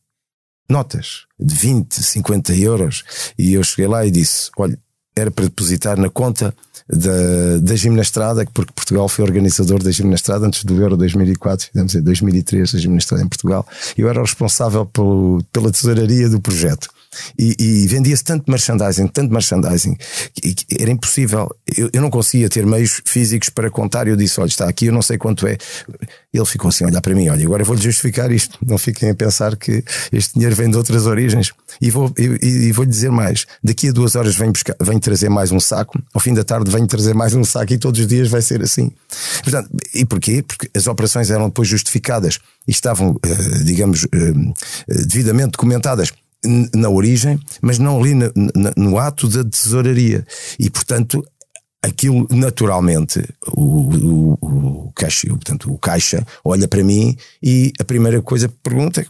Notas 0.69 1.25
de 1.39 1.53
20, 1.53 1.93
50 1.93 2.55
euros. 2.55 3.03
E 3.37 3.53
eu 3.53 3.63
cheguei 3.63 3.87
lá 3.87 4.05
e 4.05 4.11
disse: 4.11 4.49
olha, 4.57 4.77
era 5.15 5.31
para 5.31 5.45
depositar 5.45 5.97
na 5.97 6.09
conta 6.09 6.53
da, 6.87 7.57
da 7.61 7.75
Gimnastrada, 7.75 8.45
porque 8.53 8.73
Portugal 8.73 9.07
foi 9.07 9.23
organizador 9.23 9.81
da 9.81 9.91
Gimnastrada 9.91 10.45
antes 10.45 10.63
do 10.63 10.79
Euro 10.81 10.97
2004, 10.97 11.67
fizemos 11.67 11.95
em 11.95 12.01
2003 12.01 12.75
a 12.75 12.77
Gimnastrada 12.77 13.23
em 13.23 13.27
Portugal. 13.27 13.65
Eu 13.97 14.09
era 14.09 14.21
responsável 14.21 14.85
pelo, 14.85 15.43
pela 15.51 15.71
tesouraria 15.71 16.29
do 16.29 16.39
projeto. 16.39 16.89
E, 17.37 17.55
e 17.59 17.87
vendia-se 17.87 18.23
tanto 18.23 18.49
merchandising, 18.49 19.07
tanto 19.07 19.33
merchandising, 19.33 19.95
que, 20.33 20.53
que 20.53 20.81
era 20.81 20.91
impossível. 20.91 21.49
Eu, 21.75 21.89
eu, 21.93 22.01
não 22.01 22.09
conseguia 22.09 22.49
ter 22.49 22.65
meios 22.65 23.01
físicos 23.05 23.49
para 23.49 23.69
contar. 23.69 24.07
Eu 24.07 24.15
disse: 24.15 24.39
Olha, 24.39 24.47
está 24.47 24.67
aqui, 24.67 24.87
eu 24.87 24.93
não 24.93 25.01
sei 25.01 25.17
quanto 25.17 25.47
é. 25.47 25.57
Ele 26.33 26.45
ficou 26.45 26.69
assim 26.69 26.83
a 26.83 26.87
olhar 26.87 27.01
para 27.01 27.13
mim: 27.15 27.29
Olha, 27.29 27.45
agora 27.45 27.61
eu 27.61 27.65
vou-lhe 27.65 27.81
justificar 27.81 28.31
isto. 28.31 28.57
Não 28.65 28.77
fiquem 28.77 29.09
a 29.09 29.15
pensar 29.15 29.55
que 29.55 29.83
este 30.11 30.33
dinheiro 30.33 30.55
vem 30.55 30.69
de 30.69 30.77
outras 30.77 31.05
origens. 31.05 31.51
E 31.81 31.89
vou-lhe 31.89 32.13
e, 32.17 32.67
e 32.67 32.71
vou 32.71 32.85
dizer 32.85 33.11
mais: 33.11 33.45
daqui 33.63 33.89
a 33.89 33.91
duas 33.91 34.15
horas 34.15 34.35
venho, 34.35 34.51
buscar, 34.51 34.75
venho 34.81 34.99
trazer 34.99 35.29
mais 35.29 35.51
um 35.51 35.59
saco, 35.59 35.99
ao 36.13 36.21
fim 36.21 36.33
da 36.33 36.43
tarde 36.43 36.69
venho 36.71 36.87
trazer 36.87 37.13
mais 37.13 37.33
um 37.33 37.43
saco 37.43 37.73
e 37.73 37.77
todos 37.77 37.99
os 37.99 38.07
dias 38.07 38.29
vai 38.29 38.41
ser 38.41 38.61
assim. 38.61 38.91
Portanto, 39.43 39.69
e 39.93 40.05
porquê? 40.05 40.43
Porque 40.43 40.69
as 40.75 40.87
operações 40.87 41.29
eram 41.29 41.47
depois 41.47 41.67
justificadas 41.67 42.39
e 42.67 42.71
estavam, 42.71 43.19
eh, 43.23 43.63
digamos, 43.63 44.05
eh, 44.05 44.95
devidamente 45.05 45.51
documentadas 45.51 46.11
na 46.73 46.89
origem, 46.89 47.39
mas 47.61 47.79
não 47.79 47.99
ali 47.99 48.13
no, 48.13 48.31
no 48.75 48.97
ato 48.97 49.27
da 49.27 49.43
tesouraria. 49.43 50.25
E, 50.59 50.69
portanto, 50.69 51.23
aquilo 51.85 52.27
naturalmente 52.31 53.23
o, 53.47 53.61
o, 53.61 54.33
o, 54.41 54.91
caixa, 54.95 55.27
portanto, 55.27 55.71
o 55.71 55.77
caixa 55.77 56.25
olha 56.43 56.67
para 56.67 56.83
mim 56.83 57.15
e 57.41 57.71
a 57.79 57.83
primeira 57.83 58.21
coisa 58.21 58.47
que 58.47 58.55
pergunta, 58.63 59.05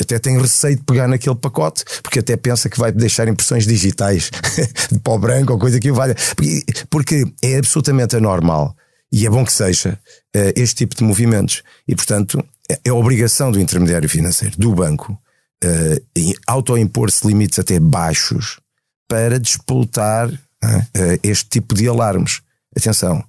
até 0.00 0.18
tem 0.18 0.40
receio 0.40 0.76
de 0.76 0.82
pegar 0.82 1.06
naquele 1.06 1.36
pacote, 1.36 1.84
porque 2.02 2.18
até 2.18 2.36
pensa 2.36 2.68
que 2.68 2.78
vai 2.78 2.90
deixar 2.90 3.28
impressões 3.28 3.66
digitais 3.66 4.30
de 4.90 4.98
pó 4.98 5.16
branco 5.16 5.52
ou 5.52 5.58
coisa 5.58 5.78
que 5.78 5.92
valha. 5.92 6.16
Porque, 6.34 6.64
porque 6.90 7.24
é 7.42 7.56
absolutamente 7.58 8.16
anormal. 8.16 8.76
E 9.10 9.24
é 9.24 9.30
bom 9.30 9.44
que 9.44 9.52
seja 9.52 9.98
uh, 10.36 10.52
este 10.54 10.76
tipo 10.76 10.94
de 10.94 11.02
movimentos. 11.02 11.62
E, 11.86 11.94
portanto, 11.94 12.44
é, 12.70 12.78
é 12.84 12.92
obrigação 12.92 13.50
do 13.50 13.58
intermediário 13.60 14.08
financeiro, 14.08 14.54
do 14.58 14.74
banco, 14.74 15.18
uh, 15.64 16.34
autoimpor-se 16.46 17.26
limites 17.26 17.58
até 17.58 17.78
baixos 17.78 18.60
para 19.08 19.38
disputar 19.38 20.30
uh, 20.30 20.38
este 21.22 21.48
tipo 21.48 21.74
de 21.74 21.88
alarmes. 21.88 22.40
Atenção, 22.76 23.24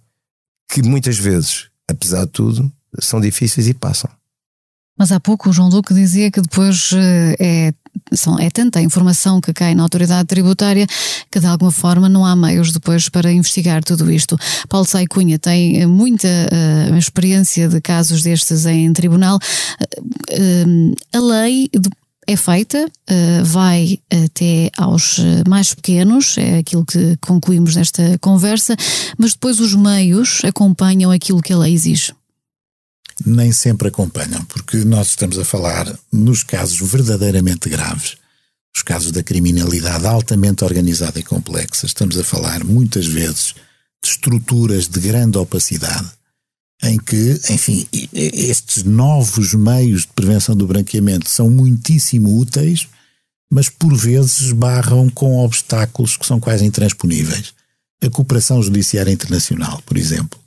que 0.72 0.82
muitas 0.84 1.18
vezes, 1.18 1.70
apesar 1.90 2.26
de 2.26 2.32
tudo, 2.32 2.72
são 3.00 3.20
difíceis 3.20 3.68
e 3.68 3.74
passam. 3.74 4.10
Mas 4.98 5.14
há 5.14 5.20
pouco 5.20 5.50
o 5.50 5.54
João 5.54 5.70
Duque 5.70 5.94
dizia 5.94 6.30
que 6.30 6.42
depois 6.42 6.92
é, 7.40 7.74
são, 8.14 8.38
é 8.40 8.50
tanta 8.50 8.80
a 8.80 8.82
informação 8.82 9.40
que 9.40 9.54
cai 9.54 9.76
na 9.76 9.84
autoridade 9.84 10.28
tributária 10.28 10.86
que 11.32 11.40
de 11.40 11.46
alguma 11.46 11.72
forma 11.72 12.10
não 12.10 12.26
há 12.26 12.36
meios 12.36 12.72
depois 12.72 13.08
para 13.10 13.32
investigar 13.32 13.84
tudo 13.84 14.12
isto. 14.12 14.38
Paulo 14.68 14.86
Sai 14.86 15.06
Cunha 15.08 15.38
tem 15.38 15.86
muita 15.86 16.28
uh, 16.28 16.98
experiência 16.98 17.68
de 17.68 17.80
casos 17.80 18.24
destes 18.24 18.66
em 18.66 18.92
tribunal. 18.92 19.38
Uh, 19.38 20.96
a 21.14 21.20
lei 21.20 21.70
é 22.30 22.36
feita, 22.36 22.86
uh, 22.86 23.44
vai 23.44 24.00
até 24.24 24.70
aos 24.78 25.18
eh, 25.18 25.44
mais 25.48 25.74
pequenos, 25.74 26.38
é 26.38 26.60
aquilo 26.60 26.86
que 26.86 27.18
concluímos 27.18 27.76
nesta 27.76 28.20
conversa, 28.20 28.76
mas 29.18 29.34
depois 29.34 29.60
os 29.60 29.74
meios 29.74 30.42
acompanham 30.46 31.10
aquilo 31.10 31.42
que 31.42 31.52
a 31.52 31.58
lei 31.58 31.74
exige. 31.74 32.14
Nem 33.26 33.52
sempre 33.52 33.88
acompanham, 33.88 34.46
porque 34.46 34.78
nós 34.78 35.08
estamos 35.08 35.40
a 35.40 35.44
falar 35.44 35.92
nos 36.12 36.44
casos 36.44 36.80
verdadeiramente 36.92 37.68
graves, 37.68 38.16
os 38.76 38.84
casos 38.84 39.12
da 39.12 39.24
criminalidade 39.24 40.06
altamente 40.06 40.64
organizada 40.64 41.20
e 41.20 41.24
complexa. 41.24 41.88
Estamos 41.88 42.16
a 42.16 42.24
falar 42.24 42.64
muitas 42.64 43.08
vezes 43.08 43.56
de 44.04 44.08
estruturas 44.08 44.88
de 44.88 45.00
grande 45.00 45.40
opacidade, 45.40 46.08
em 46.82 46.98
que, 46.98 47.40
enfim, 47.50 47.86
estes 48.14 48.84
novos 48.84 49.54
meios 49.54 50.02
de 50.02 50.10
prevenção 50.10 50.56
do 50.56 50.68
branqueamento 50.68 51.30
são 51.30 51.50
muitíssimo 51.50 52.40
úteis, 52.40 52.88
mas 53.52 53.68
por 53.68 53.96
vezes 53.96 54.52
barram 54.52 55.10
com 55.10 55.44
obstáculos 55.44 56.16
que 56.16 56.26
são 56.26 56.40
quase 56.40 56.66
intransponíveis. 56.66 57.54
A 58.02 58.10
cooperação 58.10 58.62
judiciária 58.62 59.12
internacional, 59.12 59.82
por 59.86 59.98
exemplo. 59.98 60.40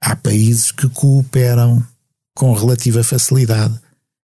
Há 0.00 0.16
países 0.16 0.72
que 0.72 0.88
cooperam 0.88 1.84
com 2.34 2.54
relativa 2.54 3.02
facilidade 3.02 3.78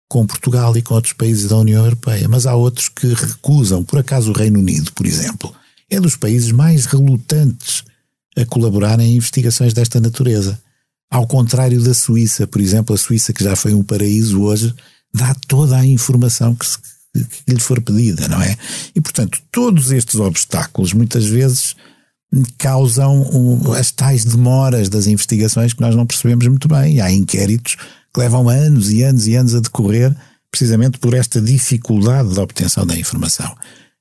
com 0.08 0.26
Portugal 0.26 0.76
e 0.76 0.82
com 0.82 0.94
outros 0.94 1.12
países 1.12 1.48
da 1.48 1.56
União 1.56 1.84
Europeia, 1.84 2.26
mas 2.28 2.46
há 2.46 2.54
outros 2.54 2.88
que 2.88 3.08
recusam. 3.08 3.84
Por 3.84 3.98
acaso, 3.98 4.30
o 4.30 4.34
Reino 4.34 4.58
Unido, 4.58 4.90
por 4.92 5.04
exemplo, 5.04 5.54
é 5.90 6.00
dos 6.00 6.16
países 6.16 6.50
mais 6.50 6.86
relutantes 6.86 7.84
a 8.36 8.44
colaborar 8.46 8.98
em 9.00 9.16
investigações 9.16 9.74
desta 9.74 10.00
natureza. 10.00 10.58
Ao 11.10 11.26
contrário 11.26 11.82
da 11.82 11.94
Suíça, 11.94 12.46
por 12.46 12.60
exemplo, 12.60 12.94
a 12.94 12.98
Suíça, 12.98 13.32
que 13.32 13.42
já 13.42 13.56
foi 13.56 13.72
um 13.72 13.82
paraíso, 13.82 14.42
hoje 14.42 14.74
dá 15.12 15.34
toda 15.46 15.76
a 15.76 15.86
informação 15.86 16.54
que, 16.54 16.66
se, 16.66 16.78
que 17.46 17.54
lhe 17.54 17.60
for 17.60 17.80
pedida, 17.80 18.28
não 18.28 18.40
é? 18.42 18.56
E, 18.94 19.00
portanto, 19.00 19.38
todos 19.50 19.90
estes 19.90 20.16
obstáculos, 20.16 20.92
muitas 20.92 21.24
vezes, 21.24 21.74
causam 22.58 23.26
as 23.78 23.90
tais 23.90 24.24
demoras 24.24 24.88
das 24.88 25.06
investigações 25.06 25.72
que 25.72 25.80
nós 25.80 25.94
não 25.94 26.06
percebemos 26.06 26.46
muito 26.46 26.68
bem. 26.68 27.00
Há 27.00 27.10
inquéritos 27.10 27.76
que 28.12 28.20
levam 28.20 28.48
anos 28.48 28.90
e 28.90 29.02
anos 29.02 29.26
e 29.26 29.34
anos 29.34 29.54
a 29.54 29.60
decorrer, 29.60 30.14
precisamente 30.50 30.98
por 30.98 31.14
esta 31.14 31.40
dificuldade 31.40 32.34
da 32.34 32.42
obtenção 32.42 32.86
da 32.86 32.96
informação. 32.96 33.56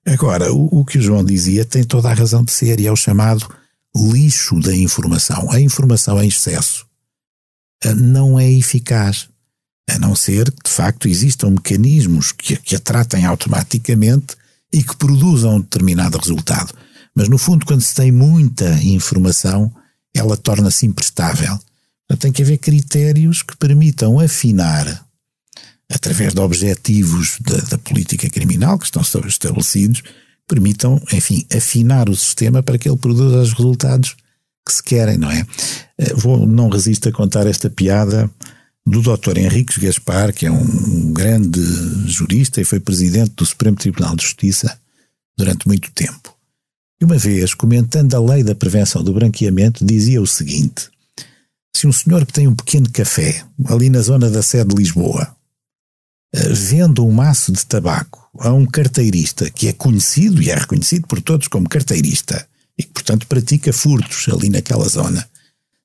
Agora, 0.05 0.53
o, 0.53 0.82
o 0.82 0.86
que 0.86 0.97
o 0.97 1.01
João 1.01 1.24
dizia 1.24 1.64
tem 1.64 1.84
toda 1.84 2.10
a 2.10 2.14
razão 2.14 2.43
de 2.43 2.51
ser, 2.51 2.80
e 2.80 2.88
é 2.88 2.91
o 2.91 2.95
chamado 2.97 3.47
lixo 3.95 4.60
da 4.60 4.76
informação. 4.76 5.49
A 5.51 5.60
informação 5.60 6.22
em 6.22 6.28
excesso 6.28 6.86
não 7.95 8.39
é 8.39 8.49
eficaz, 8.51 9.28
a 9.89 9.97
não 9.99 10.15
ser 10.15 10.51
que, 10.51 10.63
de 10.63 10.69
facto, 10.69 11.07
existam 11.07 11.51
mecanismos 11.51 12.32
que, 12.32 12.57
que 12.57 12.75
a 12.75 12.80
tratem 12.80 13.25
automaticamente 13.25 14.36
e 14.71 14.84
que 14.84 14.95
produzam 14.95 15.55
um 15.55 15.61
determinado 15.61 16.17
resultado. 16.17 16.73
Mas, 17.15 17.30
no 17.30 17.38
fundo, 17.38 17.65
quando 17.65 17.82
se 17.82 17.95
tem 17.95 18.11
muita 18.11 18.69
informação, 18.84 19.73
ela 20.13 20.36
torna-se 20.36 20.86
imprestável. 20.86 21.57
Tem 22.19 22.32
que 22.32 22.41
haver 22.41 22.57
critérios 22.57 23.43
que 23.43 23.55
permitam 23.57 24.19
afinar, 24.19 25.05
através 25.91 26.34
de 26.34 26.39
objetivos 26.39 27.38
da, 27.41 27.57
da 27.57 27.78
política 27.78 28.30
criminal 28.30 28.78
que 28.78 28.86
estão 28.86 29.01
estabelecidos, 29.01 30.03
permitam, 30.47 31.01
enfim, 31.11 31.45
afinar 31.55 32.09
o 32.09 32.15
sistema 32.15 32.63
para 32.63 32.78
que 32.78 32.89
ele 32.89 32.97
produza 32.97 33.41
os 33.41 33.53
resultados 33.53 34.15
que 34.68 34.74
se 34.74 34.84
querem, 34.84 35.18
não 35.18 35.32
é? 35.32 35.45
Eh, 35.97 36.13
vou, 36.13 36.45
não 36.45 36.70
resisto 36.70 37.09
a 37.09 37.11
contar 37.11 37.47
esta 37.47 37.70
piada 37.70 38.30
do 38.86 39.01
Dr. 39.01 39.38
Henriques 39.38 39.78
Gaspar, 39.78 40.34
que 40.34 40.45
é 40.45 40.51
um 40.51 41.11
grande 41.11 41.61
jurista 42.05 42.61
e 42.61 42.65
foi 42.65 42.80
presidente 42.80 43.32
do 43.32 43.45
Supremo 43.45 43.76
Tribunal 43.76 44.15
de 44.15 44.24
Justiça 44.24 44.80
durante 45.38 45.68
muito 45.68 45.91
tempo. 45.91 46.36
E 46.99 47.05
uma 47.05 47.18
vez, 47.18 47.53
comentando 47.53 48.15
a 48.15 48.20
lei 48.20 48.43
da 48.43 48.55
prevenção 48.55 49.03
do 49.03 49.13
branqueamento, 49.13 49.86
dizia 49.86 50.22
o 50.22 50.28
seguinte: 50.28 50.89
se 51.76 51.86
um 51.86 51.91
senhor 51.91 52.26
que 52.26 52.34
tem 52.34 52.47
um 52.47 52.55
pequeno 52.55 52.89
café 52.89 53.43
ali 53.65 53.89
na 53.89 54.01
zona 54.01 54.30
da 54.30 54.41
sede 54.41 54.70
de 54.70 54.82
Lisboa 54.82 55.36
eh, 56.34 56.49
vende 56.49 57.01
um 57.01 57.11
maço 57.11 57.51
de 57.51 57.65
tabaco 57.65 58.28
a 58.39 58.51
um 58.53 58.65
carteirista 58.65 59.49
que 59.49 59.68
é 59.68 59.74
conhecido 59.74 60.41
e 60.41 60.49
é 60.49 60.55
reconhecido 60.55 61.07
por 61.07 61.22
todos 61.22 61.47
como 61.47 61.70
carteirista 61.70 62.47
e 62.78 62.84
que, 62.84 62.93
portanto, 62.93 63.28
pratica 63.28 63.73
furtos 63.73 64.28
ali 64.32 64.49
naquela 64.49 64.88
zona. 64.88 65.28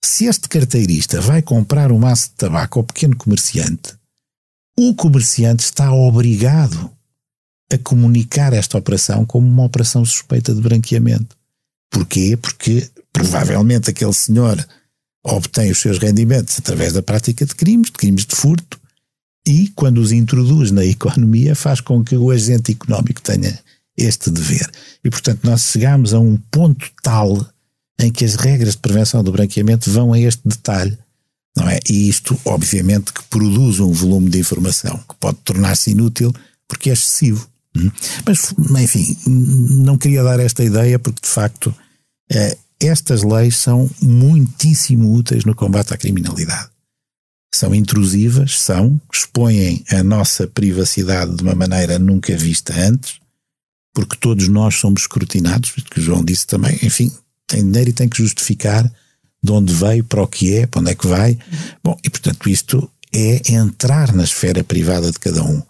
Se 0.04 0.26
este 0.26 0.48
carteirista 0.48 1.20
vai 1.20 1.42
comprar 1.42 1.92
um 1.92 1.98
maço 1.98 2.28
de 2.30 2.34
tabaco 2.34 2.80
ao 2.80 2.84
pequeno 2.84 3.16
comerciante, 3.16 3.94
o 4.78 4.94
comerciante 4.94 5.64
está 5.64 5.92
obrigado 5.92 6.90
a 7.72 7.78
comunicar 7.78 8.52
esta 8.52 8.76
operação 8.76 9.24
como 9.24 9.46
uma 9.46 9.64
operação 9.64 10.04
suspeita 10.04 10.54
de 10.54 10.60
branqueamento. 10.60 11.36
Porquê? 11.90 12.36
Porque 12.36 12.90
provavelmente 13.12 13.90
aquele 13.90 14.12
senhor 14.12 14.66
obtém 15.24 15.70
os 15.70 15.78
seus 15.78 15.98
rendimentos 15.98 16.58
através 16.58 16.92
da 16.92 17.02
prática 17.02 17.46
de 17.46 17.54
crimes, 17.54 17.86
de 17.86 17.92
crimes 17.92 18.26
de 18.26 18.34
furto, 18.34 18.80
e 19.46 19.68
quando 19.68 19.98
os 19.98 20.12
introduz 20.12 20.70
na 20.70 20.84
economia 20.84 21.54
faz 21.54 21.80
com 21.80 22.02
que 22.04 22.16
o 22.16 22.30
agente 22.30 22.72
económico 22.72 23.20
tenha 23.20 23.58
este 24.04 24.30
dever. 24.30 24.70
E 25.04 25.10
portanto 25.10 25.40
nós 25.44 25.62
chegamos 25.62 26.12
a 26.14 26.20
um 26.20 26.36
ponto 26.50 26.90
tal 27.02 27.46
em 27.98 28.10
que 28.10 28.24
as 28.24 28.34
regras 28.34 28.74
de 28.74 28.78
prevenção 28.78 29.22
do 29.22 29.32
branqueamento 29.32 29.90
vão 29.90 30.12
a 30.12 30.18
este 30.18 30.42
detalhe, 30.44 30.98
não 31.56 31.68
é? 31.68 31.78
E 31.88 32.08
isto, 32.08 32.38
obviamente, 32.44 33.12
que 33.12 33.22
produz 33.24 33.78
um 33.80 33.92
volume 33.92 34.30
de 34.30 34.38
informação 34.38 34.98
que 35.08 35.14
pode 35.20 35.38
tornar-se 35.44 35.90
inútil 35.90 36.34
porque 36.66 36.90
é 36.90 36.92
excessivo. 36.94 37.48
Hum? 37.76 37.90
Mas, 38.26 38.54
enfim, 38.80 39.16
não 39.26 39.96
queria 39.96 40.22
dar 40.22 40.40
esta 40.40 40.64
ideia 40.64 40.98
porque, 40.98 41.22
de 41.22 41.28
facto, 41.28 41.74
eh, 42.30 42.56
estas 42.80 43.22
leis 43.22 43.56
são 43.56 43.88
muitíssimo 44.00 45.14
úteis 45.14 45.44
no 45.44 45.54
combate 45.54 45.94
à 45.94 45.96
criminalidade. 45.96 46.70
São 47.54 47.74
intrusivas, 47.74 48.58
são, 48.58 49.00
expõem 49.12 49.84
a 49.90 50.02
nossa 50.02 50.46
privacidade 50.46 51.36
de 51.36 51.42
uma 51.42 51.54
maneira 51.54 51.98
nunca 51.98 52.36
vista 52.36 52.74
antes, 52.74 53.20
porque 53.92 54.16
todos 54.16 54.48
nós 54.48 54.76
somos 54.76 55.02
escrutinados, 55.02 55.70
que 55.70 56.00
o 56.00 56.02
João 56.02 56.24
disse 56.24 56.46
também, 56.46 56.78
enfim, 56.82 57.12
tem 57.46 57.62
dinheiro 57.64 57.90
e 57.90 57.92
tem 57.92 58.08
que 58.08 58.18
justificar 58.18 58.90
de 59.42 59.52
onde 59.52 59.72
veio, 59.72 60.04
para 60.04 60.22
o 60.22 60.26
que 60.26 60.54
é, 60.54 60.66
para 60.66 60.80
onde 60.80 60.90
é 60.92 60.94
que 60.94 61.06
vai. 61.06 61.38
Bom, 61.82 61.96
e 62.02 62.08
portanto 62.08 62.48
isto 62.48 62.88
é 63.12 63.52
entrar 63.52 64.14
na 64.14 64.24
esfera 64.24 64.62
privada 64.64 65.10
de 65.10 65.18
cada 65.18 65.42
um. 65.42 65.62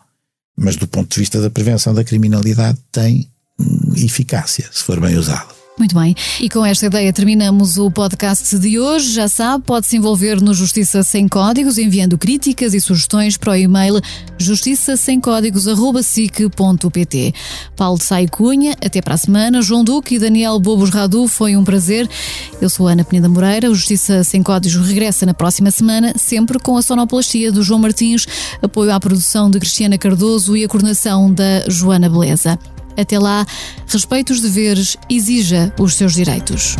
Mas 0.56 0.76
do 0.76 0.86
ponto 0.86 1.12
de 1.12 1.18
vista 1.18 1.40
da 1.40 1.50
prevenção 1.50 1.94
da 1.94 2.04
criminalidade 2.04 2.78
tem 2.92 3.28
hum, 3.58 3.94
eficácia, 3.96 4.68
se 4.70 4.82
for 4.82 5.00
bem 5.00 5.16
usado. 5.16 5.61
Muito 5.78 5.98
bem, 5.98 6.14
e 6.38 6.50
com 6.50 6.66
esta 6.66 6.84
ideia 6.84 7.10
terminamos 7.14 7.78
o 7.78 7.90
podcast 7.90 8.58
de 8.58 8.78
hoje. 8.78 9.14
Já 9.14 9.26
sabe, 9.26 9.64
pode 9.64 9.86
se 9.86 9.96
envolver 9.96 10.38
no 10.38 10.52
Justiça 10.52 11.02
Sem 11.02 11.26
Códigos 11.26 11.78
enviando 11.78 12.18
críticas 12.18 12.74
e 12.74 12.80
sugestões 12.80 13.38
para 13.38 13.52
o 13.52 13.56
e-mail 13.56 13.98
justiçasemcódigos.sic.pt. 14.38 17.34
Paulo 17.74 17.96
de 17.96 18.04
Sai 18.04 18.28
Cunha, 18.28 18.76
até 18.84 19.00
para 19.00 19.14
a 19.14 19.16
semana. 19.16 19.62
João 19.62 19.82
Duque 19.82 20.16
e 20.16 20.18
Daniel 20.18 20.60
Bobos 20.60 20.90
Radu, 20.90 21.26
foi 21.26 21.56
um 21.56 21.64
prazer. 21.64 22.06
Eu 22.60 22.68
sou 22.68 22.86
Ana 22.86 23.02
Peneda 23.02 23.30
Moreira. 23.30 23.70
O 23.70 23.74
Justiça 23.74 24.22
Sem 24.24 24.42
Códigos 24.42 24.86
regressa 24.86 25.24
na 25.24 25.32
próxima 25.32 25.70
semana, 25.70 26.12
sempre 26.18 26.58
com 26.58 26.76
a 26.76 26.82
sonoplastia 26.82 27.50
do 27.50 27.62
João 27.62 27.80
Martins, 27.80 28.26
apoio 28.60 28.92
à 28.92 29.00
produção 29.00 29.50
de 29.50 29.58
Cristiana 29.58 29.96
Cardoso 29.96 30.54
e 30.54 30.64
a 30.64 30.68
coordenação 30.68 31.32
da 31.32 31.66
Joana 31.66 32.10
Beleza. 32.10 32.58
Até 32.96 33.18
lá, 33.18 33.46
respeite 33.86 34.32
os 34.32 34.40
deveres, 34.40 34.96
exija 35.08 35.72
os 35.78 35.94
seus 35.94 36.14
direitos. 36.14 36.76